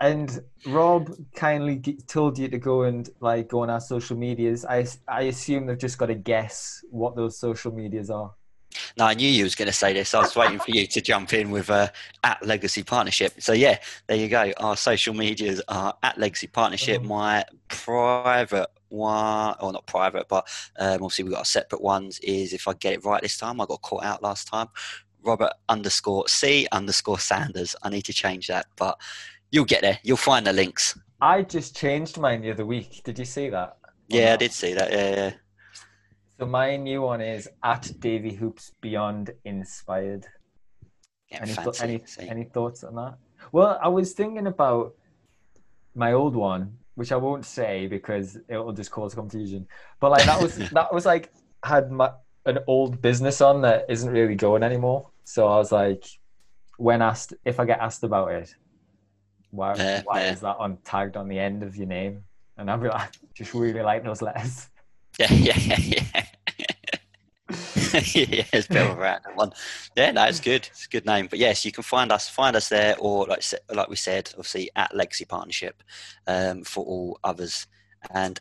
and 0.00 0.40
Rob 0.68 1.12
kindly 1.34 1.80
told 2.06 2.38
you 2.38 2.46
to 2.46 2.58
go 2.58 2.84
and 2.84 3.10
like 3.18 3.48
go 3.48 3.62
on 3.62 3.70
our 3.70 3.80
social 3.80 4.16
medias. 4.16 4.64
I 4.64 4.86
I 5.08 5.22
assume 5.22 5.66
they've 5.66 5.76
just 5.76 5.98
got 5.98 6.06
to 6.06 6.14
guess 6.14 6.80
what 6.90 7.16
those 7.16 7.40
social 7.40 7.72
medias 7.72 8.08
are. 8.08 8.32
No, 8.96 9.04
I 9.06 9.14
knew 9.14 9.28
you 9.28 9.44
was 9.44 9.54
going 9.54 9.66
to 9.66 9.72
say 9.72 9.92
this. 9.92 10.14
I 10.14 10.20
was 10.20 10.34
waiting 10.36 10.58
for 10.58 10.70
you 10.70 10.86
to 10.86 11.00
jump 11.00 11.32
in 11.32 11.50
with 11.50 11.70
uh, 11.70 11.88
at 12.24 12.44
Legacy 12.44 12.82
Partnership. 12.82 13.34
So 13.40 13.52
yeah, 13.52 13.78
there 14.06 14.16
you 14.16 14.28
go. 14.28 14.52
Our 14.58 14.76
social 14.76 15.14
medias 15.14 15.60
are 15.68 15.94
at 16.02 16.18
Legacy 16.18 16.46
Partnership. 16.46 17.02
Mhm. 17.02 17.06
My 17.06 17.44
private 17.68 18.68
one, 18.88 19.54
or 19.60 19.72
not 19.72 19.86
private, 19.86 20.28
but 20.28 20.46
um, 20.78 20.94
obviously 20.94 21.24
we've 21.24 21.32
got 21.32 21.40
our 21.40 21.44
separate 21.44 21.82
ones. 21.82 22.18
Is 22.20 22.52
if 22.52 22.68
I 22.68 22.74
get 22.74 22.94
it 22.94 23.04
right 23.04 23.22
this 23.22 23.36
time, 23.38 23.60
I 23.60 23.66
got 23.66 23.82
caught 23.82 24.04
out 24.04 24.22
last 24.22 24.48
time. 24.48 24.68
Robert 25.22 25.52
underscore 25.68 26.28
C 26.28 26.68
underscore 26.70 27.18
Sanders. 27.18 27.74
I 27.82 27.88
need 27.88 28.02
to 28.02 28.12
change 28.12 28.46
that, 28.46 28.66
but 28.76 28.98
you'll 29.50 29.64
get 29.64 29.82
there. 29.82 29.98
You'll 30.02 30.16
find 30.16 30.46
the 30.46 30.52
links. 30.52 30.96
I 31.20 31.42
just 31.42 31.74
changed 31.76 32.18
mine 32.18 32.42
the 32.42 32.50
other 32.52 32.66
week. 32.66 33.02
Did 33.02 33.18
you 33.18 33.24
see 33.24 33.48
that? 33.48 33.76
Yeah, 34.08 34.34
I 34.34 34.36
did 34.36 34.52
see 34.52 34.74
that. 34.74 34.92
Yeah, 34.92 35.16
yeah. 35.16 35.32
So 36.38 36.44
my 36.44 36.76
new 36.76 37.02
one 37.02 37.20
is 37.22 37.48
at 37.62 37.90
Davey 37.98 38.34
Hoops 38.34 38.72
Beyond 38.82 39.30
Inspired. 39.44 40.26
Any, 41.30 41.52
fancy. 41.52 41.82
any, 41.82 42.02
any 42.28 42.44
thoughts 42.44 42.84
on 42.84 42.94
that? 42.96 43.16
Well, 43.52 43.78
I 43.82 43.88
was 43.88 44.12
thinking 44.12 44.46
about 44.46 44.94
my 45.94 46.12
old 46.12 46.36
one, 46.36 46.76
which 46.94 47.10
I 47.10 47.16
won't 47.16 47.46
say 47.46 47.86
because 47.86 48.36
it 48.48 48.56
will 48.58 48.72
just 48.72 48.90
cause 48.90 49.14
confusion. 49.14 49.66
But 49.98 50.10
like 50.10 50.26
that 50.26 50.40
was 50.40 50.56
that 50.72 50.92
was 50.92 51.06
like 51.06 51.32
had 51.64 51.90
my 51.90 52.10
an 52.44 52.58
old 52.66 53.00
business 53.02 53.40
on 53.40 53.62
that 53.62 53.86
isn't 53.88 54.10
really 54.10 54.34
going 54.34 54.62
anymore. 54.62 55.08
So 55.24 55.48
I 55.48 55.56
was 55.56 55.72
like, 55.72 56.04
when 56.76 57.02
asked 57.02 57.34
if 57.44 57.58
I 57.58 57.64
get 57.64 57.80
asked 57.80 58.04
about 58.04 58.30
it, 58.32 58.54
why 59.50 59.74
Yeah, 59.74 60.02
why 60.04 60.20
yeah. 60.20 60.32
is 60.32 60.40
that 60.40 60.56
on 60.58 60.76
tagged 60.84 61.16
on 61.16 61.28
the 61.28 61.38
end 61.38 61.62
of 61.62 61.76
your 61.76 61.86
name? 61.86 62.24
And 62.58 62.70
I'd 62.70 62.82
be 62.82 62.88
like, 62.88 63.10
just 63.34 63.54
really 63.54 63.82
like 63.82 64.04
those 64.04 64.22
letters. 64.22 64.68
Yeah, 65.18 65.32
yeah, 65.32 65.56
yeah. 65.78 65.95
yeah, 68.14 68.44
it's 68.52 68.68
bit 68.68 68.82
of 68.82 68.98
a 68.98 69.20
one. 69.34 69.52
Yeah, 69.96 70.10
no, 70.12 70.24
it's 70.24 70.40
good. 70.40 70.68
It's 70.70 70.86
a 70.86 70.88
good 70.88 71.06
name. 71.06 71.28
But 71.28 71.38
yes, 71.38 71.64
you 71.64 71.72
can 71.72 71.82
find 71.82 72.12
us 72.12 72.28
find 72.28 72.56
us 72.56 72.68
there, 72.68 72.96
or 72.98 73.26
like 73.26 73.42
like 73.72 73.88
we 73.88 73.96
said, 73.96 74.30
obviously 74.30 74.70
at 74.76 74.94
Legacy 74.94 75.24
Partnership 75.24 75.82
um, 76.26 76.62
for 76.64 76.84
all 76.84 77.18
others. 77.24 77.66
And 78.10 78.40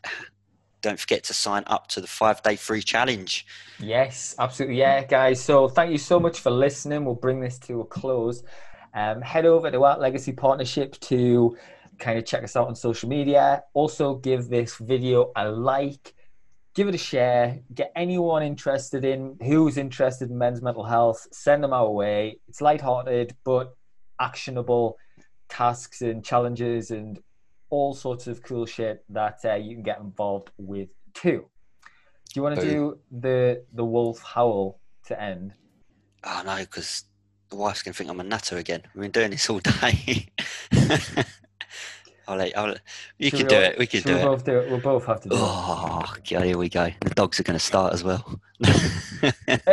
don't 0.81 0.99
forget 0.99 1.23
to 1.23 1.33
sign 1.33 1.63
up 1.67 1.87
to 1.87 2.01
the 2.01 2.07
five 2.07 2.43
day 2.43 2.55
free 2.55 2.81
challenge. 2.81 3.45
Yes, 3.79 4.35
absolutely. 4.37 4.77
Yeah, 4.77 5.03
guys. 5.03 5.43
So 5.43 5.67
thank 5.67 5.91
you 5.91 5.97
so 5.97 6.19
much 6.19 6.39
for 6.39 6.51
listening. 6.51 7.05
We'll 7.05 7.15
bring 7.15 7.39
this 7.39 7.57
to 7.59 7.81
a 7.81 7.85
close. 7.85 8.43
Um, 8.93 9.21
head 9.21 9.45
over 9.45 9.71
to 9.71 9.83
our 9.83 9.97
Legacy 9.97 10.31
Partnership 10.31 10.99
to 11.01 11.57
kind 11.97 12.17
of 12.17 12.25
check 12.25 12.43
us 12.43 12.55
out 12.55 12.67
on 12.67 12.75
social 12.75 13.09
media. 13.09 13.63
Also, 13.73 14.15
give 14.15 14.47
this 14.47 14.77
video 14.77 15.31
a 15.35 15.49
like, 15.49 16.13
give 16.75 16.89
it 16.89 16.95
a 16.95 16.99
share, 16.99 17.59
get 17.73 17.91
anyone 17.95 18.43
interested 18.43 19.05
in 19.05 19.37
who's 19.41 19.77
interested 19.77 20.29
in 20.29 20.37
men's 20.37 20.61
mental 20.61 20.83
health, 20.83 21.25
send 21.31 21.63
them 21.63 21.73
our 21.73 21.89
way. 21.89 22.37
It's 22.47 22.61
lighthearted 22.61 23.35
but 23.43 23.75
actionable 24.19 24.97
tasks 25.49 26.01
and 26.01 26.23
challenges 26.23 26.91
and 26.91 27.19
all 27.69 27.93
sorts 27.93 28.27
of 28.27 28.43
cool 28.43 28.65
shit 28.65 29.03
that 29.09 29.39
uh, 29.45 29.55
you 29.55 29.73
can 29.73 29.83
get 29.83 29.99
involved 29.99 30.51
with 30.57 30.89
too. 31.13 31.45
Do 32.33 32.39
you 32.39 32.43
want 32.43 32.55
to 32.55 32.61
Boom. 32.61 32.69
do 32.69 32.99
the 33.21 33.63
the 33.73 33.85
wolf 33.85 34.21
howl 34.21 34.79
to 35.07 35.21
end? 35.21 35.53
Oh 36.25 36.43
no, 36.45 36.57
because 36.57 37.05
the 37.49 37.55
wife's 37.55 37.83
gonna 37.83 37.93
think 37.93 38.09
I'm 38.09 38.19
a 38.19 38.23
nutter 38.23 38.57
again. 38.57 38.83
We've 38.93 39.03
been 39.03 39.11
doing 39.11 39.31
this 39.31 39.49
all 39.49 39.59
day. 39.59 40.27
I'll 42.27 42.37
let. 42.37 42.57
I'll, 42.57 42.75
you 43.17 43.31
can 43.31 43.47
do 43.47 43.55
all, 43.55 43.61
it. 43.61 43.77
We 43.77 43.87
can 43.87 44.01
do 44.01 44.15
we 44.15 44.19
it. 44.19 44.23
Both 44.23 44.45
do 44.45 44.59
it. 44.59 44.69
We'll 44.69 44.79
both 44.79 45.05
have 45.05 45.21
to 45.21 45.29
do 45.29 45.35
oh, 45.37 46.03
it. 46.17 46.27
Here 46.27 46.57
we 46.57 46.69
go. 46.69 46.89
The 47.01 47.09
dogs 47.11 47.39
are 47.39 47.43
going 47.43 47.57
to 47.57 47.65
start 47.65 47.93
as 47.93 48.03
well. 48.03 48.39
Uh, 48.63 48.73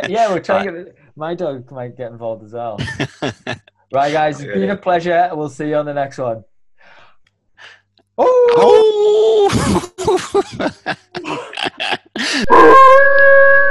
yeah, 0.08 0.32
we're 0.32 0.40
trying. 0.40 0.62
Right. 0.72 0.86
My 1.14 1.34
dog 1.34 1.70
might 1.70 1.96
get 1.96 2.10
involved 2.10 2.42
as 2.42 2.54
well. 2.54 2.78
right, 3.92 4.12
guys, 4.12 4.40
it's 4.40 4.52
been 4.52 4.70
a 4.70 4.76
pleasure. 4.76 5.30
We'll 5.34 5.50
see 5.50 5.68
you 5.68 5.76
on 5.76 5.84
the 5.84 5.92
next 5.92 6.16
one. 6.16 6.44
Oh. 8.16 9.50
oh! 10.06 10.86